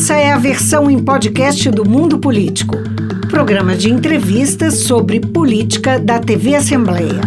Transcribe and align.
Essa 0.00 0.14
é 0.14 0.30
a 0.30 0.38
versão 0.38 0.88
em 0.88 0.96
podcast 0.96 1.68
do 1.72 1.84
Mundo 1.84 2.20
Político, 2.20 2.76
programa 3.28 3.74
de 3.74 3.90
entrevistas 3.90 4.74
sobre 4.74 5.18
política 5.18 5.98
da 5.98 6.20
TV 6.20 6.54
Assembleia. 6.54 7.20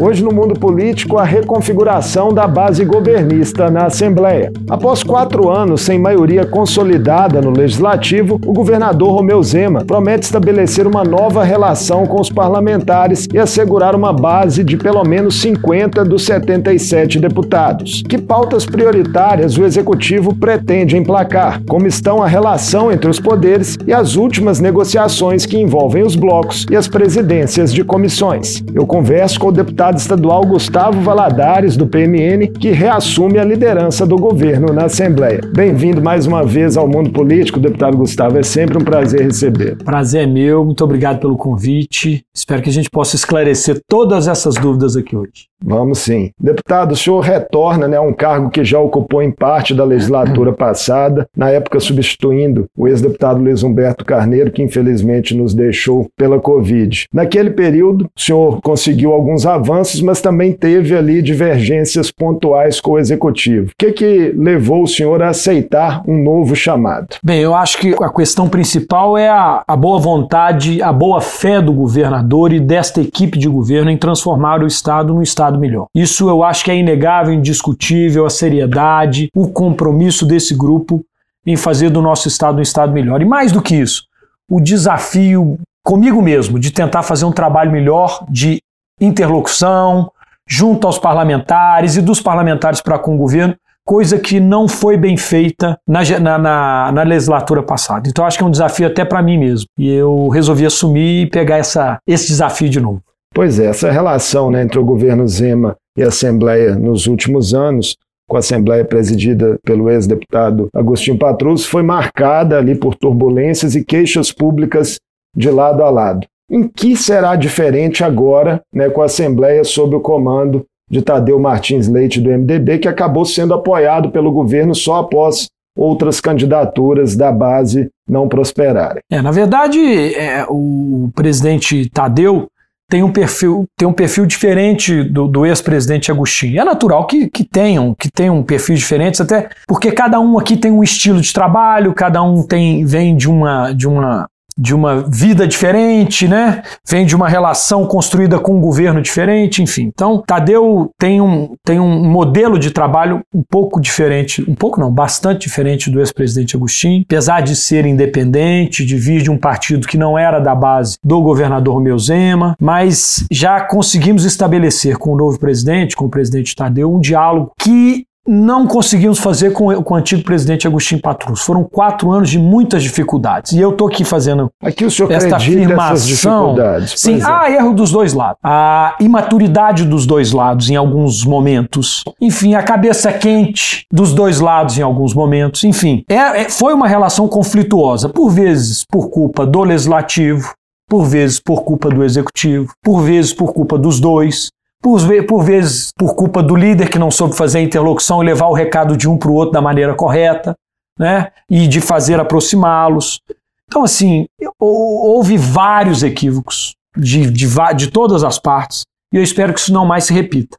Hoje, 0.00 0.22
no 0.22 0.30
mundo 0.30 0.54
político, 0.54 1.18
a 1.18 1.24
reconfiguração 1.24 2.32
da 2.32 2.46
base 2.46 2.84
governista 2.84 3.68
na 3.68 3.86
Assembleia. 3.86 4.52
Após 4.70 5.02
quatro 5.02 5.50
anos 5.50 5.80
sem 5.80 5.98
maioria 5.98 6.46
consolidada 6.46 7.42
no 7.42 7.50
Legislativo, 7.50 8.40
o 8.46 8.52
governador 8.52 9.10
Romeu 9.10 9.42
Zema 9.42 9.84
promete 9.84 10.24
estabelecer 10.24 10.86
uma 10.86 11.02
nova 11.02 11.42
relação 11.42 12.06
com 12.06 12.20
os 12.20 12.30
parlamentares 12.30 13.26
e 13.34 13.38
assegurar 13.38 13.96
uma 13.96 14.12
base 14.12 14.62
de 14.62 14.76
pelo 14.76 15.02
menos 15.02 15.40
50 15.40 16.04
dos 16.04 16.24
77 16.24 17.18
deputados. 17.18 18.04
Que 18.08 18.18
pautas 18.18 18.64
prioritárias 18.64 19.58
o 19.58 19.64
Executivo 19.64 20.32
pretende 20.32 20.96
emplacar? 20.96 21.60
Como 21.68 21.88
estão 21.88 22.22
a 22.22 22.28
relação 22.28 22.92
entre 22.92 23.10
os 23.10 23.18
poderes 23.18 23.76
e 23.84 23.92
as 23.92 24.14
últimas 24.14 24.60
negociações 24.60 25.44
que 25.44 25.58
envolvem 25.58 26.04
os 26.04 26.14
blocos 26.14 26.66
e 26.70 26.76
as 26.76 26.86
presidências 26.86 27.74
de 27.74 27.82
comissões? 27.82 28.62
Eu 28.72 28.86
converso 28.86 29.40
com 29.40 29.48
o 29.48 29.52
deputado 29.52 29.87
deputado 29.88 29.98
estadual 29.98 30.42
Gustavo 30.42 31.00
Valadares, 31.00 31.76
do 31.76 31.86
PMN, 31.86 32.48
que 32.48 32.70
reassume 32.70 33.38
a 33.38 33.44
liderança 33.44 34.06
do 34.06 34.16
governo 34.16 34.72
na 34.72 34.84
Assembleia. 34.84 35.40
Bem-vindo 35.54 36.02
mais 36.02 36.26
uma 36.26 36.44
vez 36.44 36.76
ao 36.76 36.86
mundo 36.86 37.10
político, 37.10 37.58
deputado 37.58 37.96
Gustavo. 37.96 38.38
É 38.38 38.42
sempre 38.42 38.76
um 38.76 38.84
prazer 38.84 39.22
receber. 39.22 39.76
Prazer 39.76 40.24
é 40.24 40.26
meu, 40.26 40.64
muito 40.64 40.84
obrigado 40.84 41.20
pelo 41.20 41.36
convite. 41.36 42.22
Espero 42.34 42.62
que 42.62 42.68
a 42.68 42.72
gente 42.72 42.90
possa 42.90 43.16
esclarecer 43.16 43.80
todas 43.88 44.28
essas 44.28 44.56
dúvidas 44.56 44.96
aqui 44.96 45.16
hoje. 45.16 45.47
Vamos 45.64 45.98
sim. 45.98 46.30
Deputado, 46.40 46.92
o 46.92 46.96
senhor 46.96 47.20
retorna 47.20 47.88
né, 47.88 47.96
a 47.96 48.02
um 48.02 48.12
cargo 48.12 48.50
que 48.50 48.64
já 48.64 48.78
ocupou 48.78 49.22
em 49.22 49.30
parte 49.30 49.74
da 49.74 49.84
legislatura 49.84 50.52
passada, 50.54 51.26
na 51.36 51.50
época 51.50 51.80
substituindo 51.80 52.66
o 52.76 52.86
ex-deputado 52.86 53.40
Luiz 53.40 53.62
Humberto 53.62 54.04
Carneiro, 54.04 54.50
que 54.50 54.62
infelizmente 54.62 55.36
nos 55.36 55.54
deixou 55.54 56.08
pela 56.16 56.38
Covid. 56.38 57.06
Naquele 57.12 57.50
período, 57.50 58.08
o 58.16 58.20
senhor 58.20 58.60
conseguiu 58.62 59.12
alguns 59.12 59.46
avanços, 59.46 60.00
mas 60.00 60.20
também 60.20 60.52
teve 60.52 60.96
ali 60.96 61.20
divergências 61.20 62.10
pontuais 62.10 62.80
com 62.80 62.92
o 62.92 62.98
executivo. 62.98 63.68
O 63.68 63.72
que, 63.76 63.92
que 63.92 64.34
levou 64.36 64.82
o 64.82 64.88
senhor 64.88 65.22
a 65.22 65.30
aceitar 65.30 66.02
um 66.06 66.22
novo 66.22 66.54
chamado? 66.54 67.16
Bem, 67.22 67.40
eu 67.40 67.54
acho 67.54 67.78
que 67.78 67.94
a 68.02 68.08
questão 68.10 68.48
principal 68.48 69.16
é 69.16 69.28
a, 69.28 69.62
a 69.66 69.76
boa 69.76 69.98
vontade, 69.98 70.82
a 70.82 70.92
boa 70.92 71.20
fé 71.20 71.60
do 71.60 71.72
governador 71.72 72.52
e 72.52 72.60
desta 72.60 73.00
equipe 73.00 73.38
de 73.38 73.48
governo 73.48 73.90
em 73.90 73.96
transformar 73.96 74.62
o 74.62 74.66
Estado 74.66 75.14
num 75.14 75.22
Estado 75.22 75.47
Estado 75.48 75.58
melhor. 75.58 75.86
Isso 75.94 76.28
eu 76.28 76.42
acho 76.42 76.64
que 76.64 76.70
é 76.70 76.76
inegável, 76.76 77.32
indiscutível, 77.32 78.26
a 78.26 78.30
seriedade, 78.30 79.30
o 79.34 79.48
compromisso 79.48 80.26
desse 80.26 80.54
grupo 80.54 81.04
em 81.46 81.56
fazer 81.56 81.90
do 81.90 82.02
nosso 82.02 82.28
Estado 82.28 82.58
um 82.58 82.62
Estado 82.62 82.92
melhor. 82.92 83.22
E 83.22 83.24
mais 83.24 83.50
do 83.52 83.62
que 83.62 83.74
isso, 83.74 84.04
o 84.50 84.60
desafio 84.60 85.58
comigo 85.82 86.20
mesmo 86.20 86.58
de 86.58 86.70
tentar 86.70 87.02
fazer 87.02 87.24
um 87.24 87.32
trabalho 87.32 87.72
melhor 87.72 88.26
de 88.28 88.60
interlocução 89.00 90.10
junto 90.46 90.86
aos 90.86 90.98
parlamentares 90.98 91.96
e 91.96 92.02
dos 92.02 92.20
parlamentares 92.20 92.80
para 92.80 92.98
com 92.98 93.14
o 93.14 93.18
governo, 93.18 93.54
coisa 93.84 94.18
que 94.18 94.38
não 94.38 94.68
foi 94.68 94.96
bem 94.96 95.16
feita 95.16 95.78
na, 95.86 96.02
na, 96.20 96.92
na, 96.92 97.02
legislatura 97.02 97.62
passada. 97.62 98.08
Então 98.08 98.24
acho 98.24 98.36
que 98.36 98.44
é 98.44 98.46
um 98.46 98.50
desafio 98.50 98.86
até 98.86 99.04
para 99.04 99.22
mim 99.22 99.38
mesmo. 99.38 99.66
E 99.78 99.88
eu 99.88 100.28
resolvi 100.28 100.66
assumir 100.66 101.22
e 101.22 101.26
pegar 101.26 101.56
essa, 101.56 101.98
esse 102.06 102.28
desafio 102.28 102.68
de 102.68 102.80
novo. 102.80 103.00
Pois 103.38 103.60
é, 103.60 103.66
essa 103.66 103.88
relação 103.88 104.50
né, 104.50 104.64
entre 104.64 104.80
o 104.80 104.84
governo 104.84 105.24
Zema 105.28 105.76
e 105.96 106.02
a 106.02 106.08
Assembleia 106.08 106.74
nos 106.74 107.06
últimos 107.06 107.54
anos, 107.54 107.96
com 108.28 108.34
a 108.34 108.40
Assembleia 108.40 108.84
presidida 108.84 109.56
pelo 109.62 109.88
ex-deputado 109.88 110.66
Agostinho 110.74 111.16
Patrus, 111.16 111.64
foi 111.64 111.84
marcada 111.84 112.58
ali 112.58 112.74
por 112.74 112.96
turbulências 112.96 113.76
e 113.76 113.84
queixas 113.84 114.32
públicas 114.32 114.98
de 115.36 115.52
lado 115.52 115.84
a 115.84 115.88
lado. 115.88 116.26
Em 116.50 116.66
que 116.66 116.96
será 116.96 117.36
diferente 117.36 118.02
agora 118.02 118.60
né, 118.74 118.90
com 118.90 119.02
a 119.02 119.04
Assembleia 119.04 119.62
sob 119.62 119.94
o 119.94 120.00
comando 120.00 120.64
de 120.90 121.00
Tadeu 121.00 121.38
Martins 121.38 121.86
Leite 121.86 122.20
do 122.20 122.30
MDB, 122.30 122.78
que 122.78 122.88
acabou 122.88 123.24
sendo 123.24 123.54
apoiado 123.54 124.10
pelo 124.10 124.32
governo 124.32 124.74
só 124.74 124.96
após 124.96 125.46
outras 125.76 126.20
candidaturas 126.20 127.14
da 127.14 127.30
base 127.30 127.88
não 128.10 128.26
prosperarem? 128.26 129.00
É, 129.08 129.22
na 129.22 129.30
verdade, 129.30 129.78
é, 130.16 130.44
o 130.48 131.08
presidente 131.14 131.88
Tadeu 131.88 132.48
tem 132.90 133.02
um 133.02 133.12
perfil, 133.12 133.66
tem 133.76 133.86
um 133.86 133.92
perfil 133.92 134.24
diferente 134.24 135.04
do, 135.04 135.28
do 135.28 135.44
ex-presidente 135.44 136.10
Agostinho. 136.10 136.60
É 136.60 136.64
natural 136.64 137.06
que, 137.06 137.28
que 137.28 137.44
tenham, 137.44 137.94
que 137.94 138.10
tenham 138.10 138.42
perfis 138.42 138.78
diferentes, 138.78 139.20
até 139.20 139.50
porque 139.66 139.92
cada 139.92 140.18
um 140.18 140.38
aqui 140.38 140.56
tem 140.56 140.70
um 140.70 140.82
estilo 140.82 141.20
de 141.20 141.32
trabalho, 141.32 141.92
cada 141.92 142.22
um 142.22 142.42
tem, 142.42 142.84
vem 142.84 143.14
de 143.14 143.28
uma, 143.28 143.72
de 143.72 143.86
uma 143.86 144.26
de 144.58 144.74
uma 144.74 145.02
vida 145.02 145.46
diferente, 145.46 146.26
né? 146.26 146.62
Vem 146.86 147.06
de 147.06 147.14
uma 147.14 147.28
relação 147.28 147.86
construída 147.86 148.38
com 148.40 148.56
um 148.56 148.60
governo 148.60 149.00
diferente, 149.00 149.62
enfim. 149.62 149.90
Então, 149.94 150.22
Tadeu 150.26 150.90
tem 150.98 151.20
um, 151.20 151.54
tem 151.64 151.78
um 151.78 152.04
modelo 152.04 152.58
de 152.58 152.72
trabalho 152.72 153.20
um 153.32 153.42
pouco 153.48 153.80
diferente, 153.80 154.44
um 154.50 154.54
pouco 154.54 154.80
não, 154.80 154.90
bastante 154.90 155.42
diferente 155.42 155.90
do 155.90 156.00
ex-presidente 156.00 156.56
Agostinho, 156.56 157.04
apesar 157.04 157.40
de 157.40 157.54
ser 157.54 157.86
independente, 157.86 158.84
de 158.84 158.96
vir 158.96 159.22
de 159.22 159.30
um 159.30 159.38
partido 159.38 159.86
que 159.86 159.96
não 159.96 160.18
era 160.18 160.40
da 160.40 160.54
base 160.54 160.98
do 161.04 161.22
governador 161.22 161.74
Romeu 161.74 161.98
Zema, 161.98 162.56
mas 162.60 163.24
já 163.30 163.60
conseguimos 163.60 164.24
estabelecer 164.24 164.96
com 164.96 165.12
o 165.12 165.16
novo 165.16 165.38
presidente, 165.38 165.94
com 165.94 166.06
o 166.06 166.10
presidente 166.10 166.56
Tadeu, 166.56 166.92
um 166.92 167.00
diálogo 167.00 167.52
que 167.58 168.07
não 168.28 168.66
conseguimos 168.66 169.18
fazer 169.18 169.52
com, 169.52 169.82
com 169.82 169.94
o 169.94 169.96
antigo 169.96 170.22
presidente 170.22 170.66
Agostinho 170.66 171.00
Patrus. 171.00 171.40
Foram 171.40 171.64
quatro 171.64 172.10
anos 172.12 172.28
de 172.28 172.38
muitas 172.38 172.82
dificuldades. 172.82 173.52
E 173.52 173.60
eu 173.60 173.70
estou 173.70 173.88
aqui 173.88 174.04
fazendo 174.04 174.50
aqui 174.62 174.84
o 174.84 174.90
senhor 174.90 175.10
esta 175.10 175.36
afirmação. 175.36 176.54
Sim, 176.94 177.20
é. 177.20 177.24
há 177.24 177.50
erro 177.50 177.72
dos 177.72 177.90
dois 177.90 178.12
lados. 178.12 178.38
A 178.44 178.96
imaturidade 179.00 179.84
dos 179.84 180.04
dois 180.04 180.32
lados 180.32 180.68
em 180.68 180.76
alguns 180.76 181.24
momentos. 181.24 182.04
Enfim, 182.20 182.54
a 182.54 182.62
cabeça 182.62 183.10
quente 183.12 183.86
dos 183.90 184.12
dois 184.12 184.40
lados 184.40 184.76
em 184.76 184.82
alguns 184.82 185.14
momentos. 185.14 185.64
Enfim, 185.64 186.04
é, 186.08 186.42
é, 186.42 186.48
foi 186.50 186.74
uma 186.74 186.86
relação 186.86 187.26
conflituosa, 187.28 188.10
por 188.10 188.28
vezes 188.28 188.84
por 188.90 189.08
culpa 189.08 189.46
do 189.46 189.62
legislativo, 189.62 190.52
por 190.88 191.04
vezes 191.04 191.40
por 191.40 191.62
culpa 191.62 191.88
do 191.88 192.04
executivo, 192.04 192.72
por 192.82 193.00
vezes 193.00 193.32
por 193.32 193.54
culpa 193.54 193.78
dos 193.78 194.00
dois 194.00 194.50
por, 194.82 195.00
por 195.26 195.44
vezes 195.44 195.92
por 195.96 196.14
culpa 196.14 196.42
do 196.42 196.54
líder 196.54 196.88
que 196.88 196.98
não 196.98 197.10
soube 197.10 197.36
fazer 197.36 197.58
a 197.58 197.62
interlocução 197.62 198.22
e 198.22 198.26
levar 198.26 198.46
o 198.48 198.54
recado 198.54 198.96
de 198.96 199.08
um 199.08 199.16
para 199.16 199.30
o 199.30 199.34
outro 199.34 199.52
da 199.52 199.60
maneira 199.60 199.94
correta, 199.94 200.54
né? 200.98 201.30
E 201.48 201.66
de 201.66 201.80
fazer 201.80 202.20
aproximá-los. 202.20 203.20
Então, 203.66 203.84
assim, 203.84 204.26
houve 204.58 205.36
vários 205.36 206.02
equívocos 206.02 206.74
de, 206.96 207.30
de, 207.30 207.46
de 207.76 207.90
todas 207.90 208.24
as 208.24 208.38
partes 208.38 208.82
e 209.12 209.16
eu 209.16 209.22
espero 209.22 209.52
que 209.52 209.60
isso 209.60 209.72
não 209.72 209.86
mais 209.86 210.04
se 210.04 210.12
repita. 210.12 210.56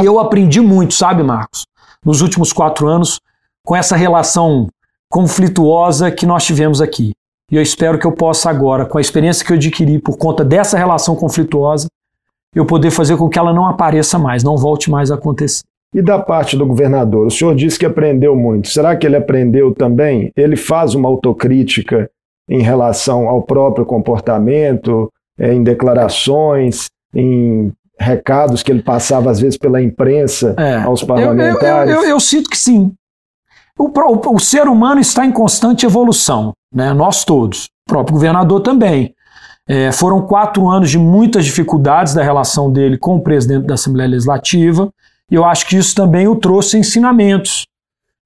E 0.00 0.04
eu 0.04 0.18
aprendi 0.18 0.60
muito, 0.60 0.94
sabe, 0.94 1.22
Marcos, 1.22 1.64
nos 2.04 2.20
últimos 2.20 2.52
quatro 2.52 2.86
anos, 2.86 3.20
com 3.64 3.74
essa 3.74 3.96
relação 3.96 4.68
conflituosa 5.10 6.10
que 6.10 6.26
nós 6.26 6.44
tivemos 6.44 6.80
aqui. 6.80 7.12
E 7.50 7.56
eu 7.56 7.62
espero 7.62 7.98
que 7.98 8.06
eu 8.06 8.12
possa 8.12 8.50
agora, 8.50 8.84
com 8.84 8.98
a 8.98 9.00
experiência 9.00 9.44
que 9.44 9.52
eu 9.52 9.56
adquiri 9.56 9.98
por 9.98 10.18
conta 10.18 10.44
dessa 10.44 10.76
relação 10.76 11.16
conflituosa, 11.16 11.88
eu 12.54 12.64
poder 12.64 12.90
fazer 12.90 13.16
com 13.16 13.28
que 13.28 13.38
ela 13.38 13.52
não 13.52 13.66
apareça 13.66 14.18
mais, 14.18 14.42
não 14.42 14.56
volte 14.56 14.90
mais 14.90 15.10
a 15.10 15.14
acontecer. 15.14 15.62
E 15.94 16.02
da 16.02 16.18
parte 16.18 16.56
do 16.56 16.66
governador, 16.66 17.26
o 17.26 17.30
senhor 17.30 17.54
disse 17.54 17.78
que 17.78 17.86
aprendeu 17.86 18.36
muito. 18.36 18.68
Será 18.68 18.94
que 18.94 19.06
ele 19.06 19.16
aprendeu 19.16 19.74
também? 19.74 20.30
Ele 20.36 20.56
faz 20.56 20.94
uma 20.94 21.08
autocrítica 21.08 22.10
em 22.48 22.60
relação 22.60 23.28
ao 23.28 23.42
próprio 23.42 23.86
comportamento, 23.86 25.10
é, 25.38 25.52
em 25.52 25.62
declarações, 25.62 26.88
em 27.14 27.72
recados 27.98 28.62
que 28.62 28.70
ele 28.70 28.82
passava 28.82 29.30
às 29.30 29.40
vezes 29.40 29.58
pela 29.58 29.82
imprensa 29.82 30.54
é, 30.58 30.76
aos 30.76 31.02
parlamentares? 31.02 31.90
Eu, 31.90 31.96
eu, 31.96 32.04
eu, 32.04 32.10
eu, 32.10 32.20
sinto 32.20 32.50
que 32.50 32.58
sim. 32.58 32.92
O, 33.78 33.86
o, 33.86 34.34
o, 34.34 34.40
ser 34.40 34.68
humano 34.68 35.00
está 35.00 35.24
em 35.24 35.32
constante 35.32 35.86
evolução, 35.86 36.52
né? 36.72 36.92
nós 36.92 37.24
todos, 37.24 37.66
o 37.86 37.90
próprio 37.90 38.14
governador 38.14 38.60
também. 38.60 39.14
É, 39.68 39.92
foram 39.92 40.22
quatro 40.22 40.66
anos 40.66 40.90
de 40.90 40.98
muitas 40.98 41.44
dificuldades 41.44 42.14
da 42.14 42.22
relação 42.22 42.72
dele 42.72 42.96
com 42.96 43.16
o 43.16 43.20
presidente 43.20 43.66
da 43.66 43.74
Assembleia 43.74 44.08
Legislativa, 44.08 44.88
e 45.30 45.34
eu 45.34 45.44
acho 45.44 45.66
que 45.66 45.76
isso 45.76 45.94
também 45.94 46.26
o 46.26 46.36
trouxe 46.36 46.78
ensinamentos, 46.78 47.66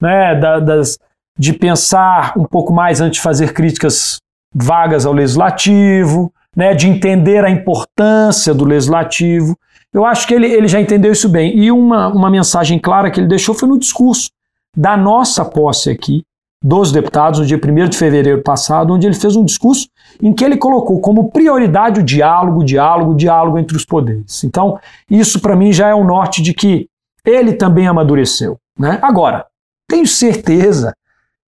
né, 0.00 0.38
da, 0.38 0.60
das, 0.60 0.98
de 1.36 1.52
pensar 1.52 2.34
um 2.36 2.44
pouco 2.44 2.72
mais 2.72 3.00
antes 3.00 3.16
de 3.16 3.22
fazer 3.22 3.52
críticas 3.52 4.18
vagas 4.54 5.04
ao 5.04 5.12
legislativo, 5.12 6.32
né, 6.56 6.74
de 6.74 6.88
entender 6.88 7.44
a 7.44 7.50
importância 7.50 8.54
do 8.54 8.64
legislativo. 8.64 9.56
Eu 9.92 10.04
acho 10.04 10.26
que 10.26 10.34
ele, 10.34 10.46
ele 10.46 10.68
já 10.68 10.80
entendeu 10.80 11.10
isso 11.10 11.28
bem. 11.28 11.56
E 11.58 11.72
uma, 11.72 12.08
uma 12.08 12.30
mensagem 12.30 12.78
clara 12.78 13.10
que 13.10 13.18
ele 13.18 13.28
deixou 13.28 13.54
foi 13.54 13.68
no 13.68 13.78
discurso 13.78 14.30
da 14.76 14.96
nossa 14.96 15.44
posse 15.44 15.90
aqui, 15.90 16.22
dos 16.62 16.92
deputados 16.92 17.40
no 17.40 17.46
dia 17.46 17.58
1 17.58 17.88
de 17.88 17.96
fevereiro 17.96 18.42
passado, 18.42 18.92
onde 18.92 19.06
ele 19.06 19.16
fez 19.16 19.34
um 19.34 19.44
discurso 19.44 19.88
em 20.22 20.32
que 20.32 20.44
ele 20.44 20.56
colocou 20.56 21.00
como 21.00 21.30
prioridade 21.30 22.00
o 22.00 22.02
diálogo, 22.02 22.64
diálogo, 22.64 23.14
diálogo 23.14 23.58
entre 23.58 23.76
os 23.76 23.84
poderes. 23.84 24.44
Então, 24.44 24.78
isso 25.10 25.40
para 25.40 25.56
mim 25.56 25.72
já 25.72 25.88
é 25.88 25.94
o 25.94 26.04
norte 26.04 26.40
de 26.40 26.54
que 26.54 26.88
ele 27.24 27.54
também 27.54 27.88
amadureceu. 27.88 28.58
Né? 28.78 28.98
Agora, 29.02 29.46
tenho 29.88 30.06
certeza 30.06 30.94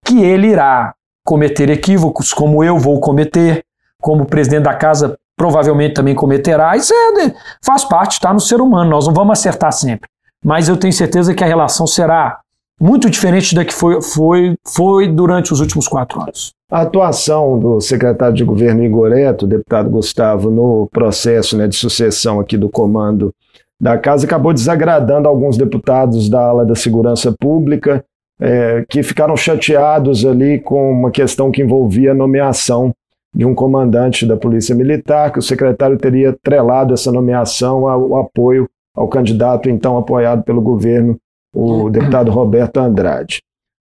que 0.05 0.20
ele 0.20 0.49
irá 0.49 0.94
cometer 1.25 1.70
equívocos, 1.70 2.32
como 2.32 2.62
eu 2.64 2.78
vou 2.78 3.00
cometer, 3.00 3.64
como 4.00 4.25
o 4.25 4.26
presidente 4.26 4.64
da 4.64 4.75
casa 4.75 5.17
provavelmente 5.37 5.94
também 5.94 6.14
cometerá. 6.14 6.76
Isso 6.76 6.93
é, 6.93 7.34
faz 7.62 7.84
parte, 7.84 8.12
está 8.12 8.32
no 8.32 8.40
ser 8.40 8.60
humano, 8.60 8.90
nós 8.90 9.06
não 9.06 9.14
vamos 9.14 9.38
acertar 9.38 9.72
sempre. 9.72 10.08
Mas 10.44 10.69
eu 10.69 10.76
tenho 10.76 10.93
certeza 10.93 11.34
que 11.34 11.43
a 11.43 11.46
relação 11.46 11.87
será 11.87 12.40
muito 12.80 13.08
diferente 13.08 13.54
da 13.54 13.64
que 13.64 13.72
foi, 13.72 14.00
foi, 14.02 14.54
foi 14.66 15.08
durante 15.08 15.52
os 15.52 15.60
últimos 15.60 15.86
quatro 15.86 16.20
anos. 16.20 16.52
A 16.70 16.82
atuação 16.82 17.58
do 17.58 17.80
secretário 17.80 18.34
de 18.34 18.44
governo 18.44 18.82
Igoreto, 18.82 19.46
deputado 19.46 19.88
Gustavo, 19.88 20.50
no 20.50 20.88
processo 20.92 21.56
né, 21.56 21.68
de 21.68 21.76
sucessão 21.76 22.40
aqui 22.40 22.56
do 22.56 22.68
comando 22.68 23.32
da 23.80 23.98
casa 23.98 24.24
acabou 24.24 24.52
desagradando 24.52 25.28
alguns 25.28 25.56
deputados 25.56 26.28
da 26.28 26.40
ala 26.40 26.64
da 26.64 26.74
segurança 26.74 27.34
pública, 27.38 28.04
é, 28.40 28.84
que 28.88 29.02
ficaram 29.02 29.36
chateados 29.36 30.24
ali 30.24 30.58
com 30.58 30.90
uma 30.90 31.10
questão 31.10 31.50
que 31.50 31.62
envolvia 31.62 32.12
a 32.12 32.14
nomeação 32.14 32.92
de 33.34 33.44
um 33.44 33.54
comandante 33.54 34.24
da 34.24 34.36
Polícia 34.36 34.74
Militar, 34.74 35.32
que 35.32 35.38
o 35.38 35.42
secretário 35.42 35.98
teria 35.98 36.36
trelado 36.42 36.94
essa 36.94 37.10
nomeação 37.10 37.88
ao 37.88 38.16
apoio 38.16 38.68
ao 38.94 39.08
candidato 39.08 39.68
então 39.68 39.96
apoiado 39.96 40.44
pelo 40.44 40.62
governo, 40.62 41.18
o 41.54 41.88
deputado 41.88 42.30
Roberto 42.30 42.78
Andrade. 42.78 43.40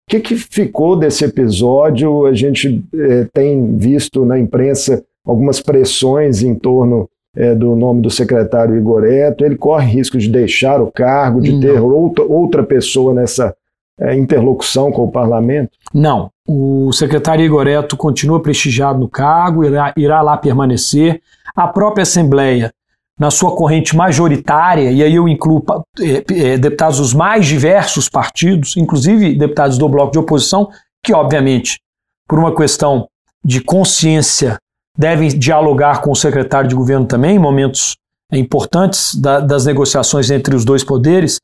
O 0.08 0.10
que, 0.10 0.20
que 0.20 0.36
ficou 0.36 0.96
desse 0.96 1.24
episódio? 1.24 2.24
A 2.24 2.32
gente 2.32 2.82
é, 2.94 3.26
tem 3.32 3.76
visto 3.76 4.24
na 4.24 4.38
imprensa 4.38 5.04
algumas 5.24 5.60
pressões 5.60 6.42
em 6.42 6.54
torno 6.54 7.08
é, 7.36 7.54
do 7.54 7.76
nome 7.76 8.00
do 8.00 8.10
secretário 8.10 8.76
Igoreto, 8.76 9.44
ele 9.44 9.56
corre 9.56 9.86
risco 9.86 10.18
de 10.18 10.28
deixar 10.28 10.80
o 10.80 10.90
cargo, 10.90 11.40
de 11.40 11.52
Não. 11.52 11.60
ter 11.60 11.80
outra, 11.80 12.24
outra 12.24 12.62
pessoa 12.64 13.12
nessa 13.14 13.54
é, 14.00 14.16
interlocução 14.16 14.90
com 14.90 15.04
o 15.04 15.10
parlamento? 15.10 15.70
Não. 15.92 16.30
O 16.46 16.90
secretário 16.92 17.44
Igoreto 17.44 17.96
continua 17.96 18.40
prestigiado 18.40 18.98
no 18.98 19.08
cargo, 19.08 19.64
irá, 19.64 19.92
irá 19.96 20.22
lá 20.22 20.36
permanecer. 20.36 21.20
A 21.54 21.68
própria 21.68 22.02
Assembleia, 22.02 22.72
na 23.18 23.30
sua 23.30 23.54
corrente 23.56 23.96
majoritária, 23.96 24.92
e 24.92 25.02
aí 25.02 25.14
eu 25.14 25.28
incluo 25.28 25.64
é, 25.98 26.52
é, 26.52 26.58
deputados 26.58 26.98
dos 26.98 27.12
mais 27.12 27.46
diversos 27.46 28.08
partidos, 28.08 28.76
inclusive 28.76 29.34
deputados 29.34 29.76
do 29.76 29.88
bloco 29.88 30.12
de 30.12 30.18
oposição, 30.18 30.70
que, 31.04 31.12
obviamente, 31.12 31.80
por 32.28 32.38
uma 32.38 32.54
questão 32.54 33.08
de 33.44 33.60
consciência 33.60 34.56
devem 34.96 35.28
dialogar 35.28 36.00
com 36.00 36.10
o 36.10 36.16
secretário 36.16 36.68
de 36.68 36.74
governo 36.74 37.06
também 37.06 37.36
em 37.36 37.38
momentos 37.38 37.96
importantes 38.32 39.14
da, 39.14 39.40
das 39.40 39.64
negociações 39.64 40.30
entre 40.30 40.54
os 40.54 40.64
dois 40.64 40.84
poderes. 40.84 41.40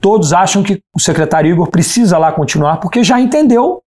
Todos 0.00 0.32
acham 0.32 0.62
que 0.62 0.80
o 0.94 1.00
secretário 1.00 1.50
Igor 1.50 1.70
precisa 1.70 2.16
lá 2.16 2.32
continuar 2.32 2.78
porque 2.78 3.02
já 3.04 3.20
entendeu 3.20 3.82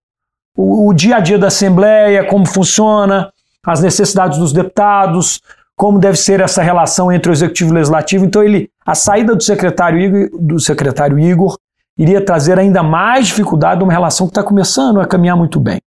o, 0.56 0.88
o 0.88 0.94
dia 0.94 1.16
a 1.16 1.20
dia 1.20 1.38
da 1.38 1.48
Assembleia, 1.48 2.28
como 2.28 2.46
funciona, 2.46 3.32
as 3.64 3.80
necessidades 3.80 4.38
dos 4.38 4.52
deputados, 4.52 5.40
como 5.76 5.98
deve 5.98 6.16
ser 6.16 6.40
essa 6.40 6.62
relação 6.62 7.10
entre 7.10 7.30
o 7.30 7.32
executivo 7.32 7.70
e 7.70 7.72
o 7.72 7.74
legislativo. 7.74 8.24
Então 8.24 8.42
ele, 8.42 8.70
a 8.84 8.94
saída 8.94 9.34
do 9.34 9.42
secretário 9.42 9.98
Igor, 9.98 10.40
do 10.40 10.60
secretário 10.60 11.18
Igor 11.18 11.58
iria 11.98 12.24
trazer 12.24 12.58
ainda 12.58 12.82
mais 12.82 13.28
dificuldade 13.28 13.80
numa 13.80 13.92
relação 13.92 14.26
que 14.26 14.32
está 14.32 14.42
começando 14.42 15.00
a 15.00 15.06
caminhar 15.06 15.36
muito 15.36 15.60
bem. 15.60 15.80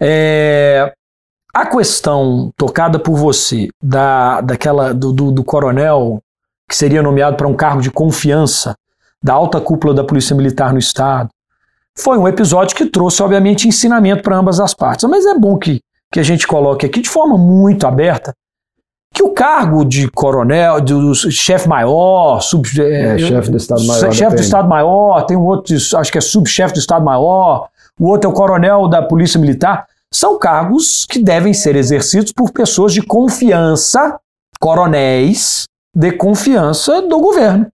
É, 0.00 0.92
a 1.52 1.66
questão 1.66 2.52
tocada 2.56 2.98
por 2.98 3.16
você 3.16 3.68
da, 3.82 4.40
daquela 4.40 4.94
do, 4.94 5.12
do, 5.12 5.32
do 5.32 5.44
coronel 5.44 6.22
que 6.68 6.76
seria 6.76 7.02
nomeado 7.02 7.36
para 7.36 7.48
um 7.48 7.54
cargo 7.54 7.82
de 7.82 7.90
confiança 7.90 8.74
da 9.22 9.34
alta 9.34 9.60
cúpula 9.60 9.92
da 9.92 10.04
Polícia 10.04 10.34
Militar 10.34 10.72
no 10.72 10.78
Estado 10.78 11.28
foi 11.98 12.16
um 12.16 12.26
episódio 12.26 12.76
que 12.76 12.86
trouxe, 12.86 13.22
obviamente, 13.22 13.68
ensinamento 13.68 14.22
para 14.22 14.36
ambas 14.36 14.60
as 14.60 14.72
partes. 14.72 15.08
Mas 15.08 15.26
é 15.26 15.34
bom 15.34 15.58
que, 15.58 15.80
que 16.12 16.20
a 16.20 16.22
gente 16.22 16.46
coloque 16.46 16.86
aqui 16.86 17.00
de 17.00 17.08
forma 17.08 17.36
muito 17.36 17.86
aberta 17.86 18.34
que 19.12 19.22
o 19.22 19.30
cargo 19.30 19.84
de 19.84 20.08
coronel, 20.08 20.80
do 20.80 21.14
chefe 21.14 21.68
maior, 21.68 22.40
sub, 22.40 22.68
é, 22.80 23.14
é, 23.14 23.18
chefe 23.18 23.50
do 23.50 23.56
Estado 23.56 23.84
Maior, 23.84 24.12
chefe 24.12 24.36
do 24.36 24.42
Estado 24.42 24.68
Maior, 24.68 25.22
tem 25.26 25.36
um 25.36 25.44
outro, 25.44 25.74
acho 25.74 26.12
que 26.12 26.18
é 26.18 26.20
subchefe 26.20 26.74
do 26.74 26.78
Estado 26.78 27.04
Maior, 27.04 27.68
o 27.98 28.08
outro 28.08 28.30
é 28.30 28.32
o 28.32 28.34
coronel 28.34 28.88
da 28.88 29.02
Polícia 29.02 29.38
Militar 29.38 29.86
são 30.12 30.38
cargos 30.38 31.06
que 31.06 31.22
devem 31.22 31.54
ser 31.54 31.76
exercidos 31.76 32.32
por 32.32 32.50
pessoas 32.50 32.92
de 32.92 33.00
confiança, 33.00 34.18
coronéis 34.58 35.68
de 35.94 36.12
confiança 36.12 37.02
do 37.02 37.20
governo, 37.20 37.68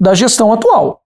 da 0.00 0.14
gestão 0.14 0.52
atual. 0.52 1.02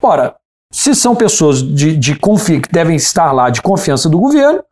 Ora, 0.00 0.36
se 0.70 0.94
são 0.94 1.14
pessoas 1.14 1.62
de, 1.62 1.96
de 1.96 2.16
que 2.16 2.72
devem 2.72 2.96
estar 2.96 3.32
lá 3.32 3.50
de 3.50 3.60
confiança 3.60 4.08
do 4.08 4.18
governo, 4.18 4.62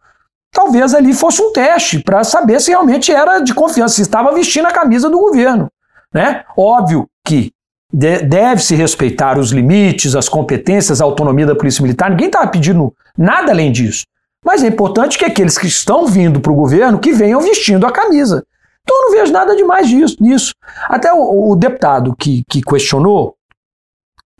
talvez 0.54 0.94
ali 0.94 1.12
fosse 1.12 1.42
um 1.42 1.52
teste 1.52 2.00
para 2.00 2.22
saber 2.22 2.60
se 2.60 2.70
realmente 2.70 3.12
era 3.12 3.40
de 3.40 3.52
confiança, 3.52 3.96
se 3.96 4.02
estava 4.02 4.32
vestindo 4.32 4.66
a 4.66 4.70
camisa 4.70 5.10
do 5.10 5.18
governo. 5.18 5.68
Né? 6.14 6.44
Óbvio 6.56 7.06
que 7.26 7.50
de, 7.92 8.22
deve-se 8.22 8.74
respeitar 8.76 9.36
os 9.36 9.50
limites, 9.50 10.14
as 10.14 10.28
competências, 10.28 11.00
a 11.00 11.04
autonomia 11.04 11.44
da 11.44 11.56
Polícia 11.56 11.82
Militar, 11.82 12.08
ninguém 12.08 12.28
estava 12.28 12.46
pedindo 12.46 12.94
nada 13.18 13.50
além 13.50 13.72
disso. 13.72 14.04
Mas 14.44 14.62
é 14.62 14.68
importante 14.68 15.18
que 15.18 15.24
aqueles 15.24 15.58
que 15.58 15.66
estão 15.66 16.06
vindo 16.06 16.40
para 16.40 16.52
o 16.52 16.56
governo 16.56 17.00
que 17.00 17.12
venham 17.12 17.40
vestindo 17.40 17.86
a 17.86 17.90
camisa. 17.90 18.44
Então 18.82 18.96
eu 18.96 19.02
não 19.10 19.18
vejo 19.18 19.32
nada 19.32 19.56
demais 19.56 19.88
disso, 19.88 20.16
nisso. 20.20 20.54
Até 20.88 21.12
o, 21.12 21.50
o 21.50 21.56
deputado 21.56 22.14
que, 22.16 22.44
que 22.48 22.60
questionou, 22.62 23.34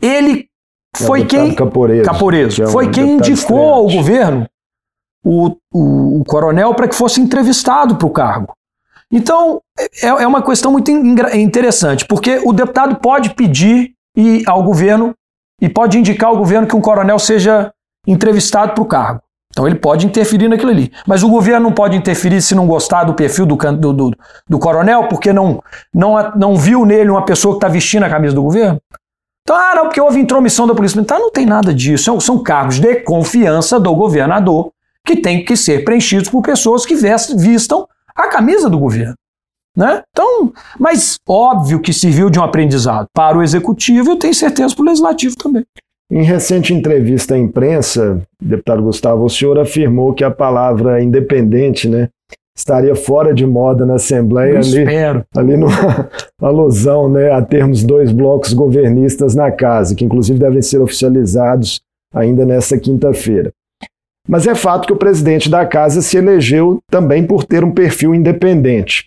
ele 0.01 0.47
é 0.95 1.03
foi 1.03 1.25
quem. 1.25 1.53
Caporeso, 1.53 2.05
Caporeso 2.05 2.63
é 2.63 2.67
um 2.67 2.69
foi 2.69 2.89
quem 2.89 3.15
indicou 3.15 3.73
ao 3.73 3.89
governo 3.89 4.47
o, 5.25 5.57
o, 5.73 6.19
o 6.21 6.23
coronel 6.23 6.75
para 6.75 6.87
que 6.87 6.95
fosse 6.95 7.19
entrevistado 7.19 7.95
para 7.95 8.07
o 8.07 8.11
cargo. 8.11 8.53
Então, 9.11 9.59
é, 10.01 10.07
é 10.07 10.27
uma 10.27 10.43
questão 10.43 10.71
muito 10.71 10.91
interessante, 10.91 12.05
porque 12.05 12.39
o 12.45 12.53
deputado 12.53 12.97
pode 12.97 13.31
pedir 13.31 13.93
e, 14.15 14.43
ao 14.45 14.61
governo 14.61 15.15
e 15.59 15.67
pode 15.67 15.97
indicar 15.97 16.29
ao 16.29 16.37
governo 16.37 16.67
que 16.67 16.75
um 16.75 16.81
coronel 16.81 17.17
seja 17.17 17.71
entrevistado 18.05 18.73
para 18.73 18.83
o 18.83 18.85
cargo. 18.85 19.21
Então 19.51 19.65
ele 19.65 19.75
pode 19.75 20.05
interferir 20.05 20.49
naquilo 20.49 20.71
ali. 20.71 20.91
Mas 21.07 21.23
o 21.23 21.29
governo 21.29 21.67
não 21.67 21.71
pode 21.71 21.95
interferir 21.95 22.41
se 22.41 22.53
não 22.53 22.67
gostar 22.67 23.05
do 23.05 23.13
perfil 23.13 23.45
do, 23.45 23.55
do, 23.55 23.93
do, 23.93 24.11
do 24.49 24.59
coronel, 24.59 25.07
porque 25.07 25.31
não, 25.31 25.63
não, 25.93 26.31
não 26.35 26.55
viu 26.57 26.85
nele 26.85 27.09
uma 27.09 27.23
pessoa 27.23 27.53
que 27.53 27.57
está 27.59 27.69
vestindo 27.69 28.03
a 28.03 28.09
camisa 28.09 28.35
do 28.35 28.43
governo? 28.43 28.81
Então, 29.43 29.55
ah, 29.55 29.75
não, 29.75 29.83
porque 29.83 30.01
houve 30.01 30.19
intromissão 30.19 30.67
da 30.67 30.75
Polícia 30.75 30.97
Militar. 30.97 31.19
Não 31.19 31.31
tem 31.31 31.45
nada 31.45 31.73
disso. 31.73 32.03
São, 32.03 32.19
são 32.19 32.43
cargos 32.43 32.79
de 32.79 32.95
confiança 32.97 33.79
do 33.79 33.95
governador 33.95 34.73
que 35.05 35.15
têm 35.17 35.45
que 35.45 35.55
ser 35.55 35.83
preenchidos 35.83 36.29
por 36.29 36.41
pessoas 36.41 36.85
que 36.85 36.95
vistam 36.95 37.87
a 38.15 38.27
camisa 38.27 38.69
do 38.69 38.79
governo. 38.79 39.15
Né? 39.77 40.01
Então, 40.09 40.53
mas 40.79 41.19
óbvio 41.27 41.81
que 41.81 41.91
serviu 41.91 42.29
de 42.29 42.39
um 42.39 42.43
aprendizado 42.43 43.07
para 43.13 43.37
o 43.37 43.43
executivo 43.43 44.09
e 44.09 44.11
eu 44.13 44.19
tenho 44.19 44.33
certeza 44.33 44.73
para 44.73 44.83
o 44.83 44.85
legislativo 44.85 45.35
também. 45.35 45.65
Em 46.09 46.23
recente 46.23 46.73
entrevista 46.73 47.35
à 47.35 47.37
imprensa, 47.37 48.21
deputado 48.41 48.81
Gustavo, 48.83 49.25
o 49.25 49.29
senhor 49.29 49.59
afirmou 49.59 50.13
que 50.13 50.23
a 50.23 50.31
palavra 50.31 51.03
independente 51.03 51.89
né, 51.89 52.09
estaria 52.55 52.95
fora 52.95 53.33
de 53.33 53.45
moda 53.45 53.85
na 53.85 53.95
Assembleia. 53.95 54.53
Eu 54.53 54.57
ali, 54.59 54.79
espero. 54.79 55.25
Ali 55.35 55.57
numa 55.57 56.09
alusão 56.41 57.09
né, 57.09 57.31
a 57.31 57.41
termos 57.41 57.83
dois 57.83 58.11
blocos 58.11 58.53
governistas 58.53 59.35
na 59.35 59.51
casa, 59.51 59.93
que 59.93 60.05
inclusive 60.05 60.39
devem 60.39 60.61
ser 60.61 60.79
oficializados 60.79 61.81
ainda 62.13 62.45
nesta 62.45 62.77
quinta-feira. 62.77 63.51
Mas 64.27 64.47
é 64.47 64.55
fato 64.55 64.87
que 64.87 64.93
o 64.93 64.97
presidente 64.97 65.49
da 65.49 65.65
casa 65.65 66.01
se 66.01 66.17
elegeu 66.17 66.79
também 66.89 67.25
por 67.25 67.43
ter 67.43 67.63
um 67.63 67.71
perfil 67.71 68.13
independente. 68.15 69.05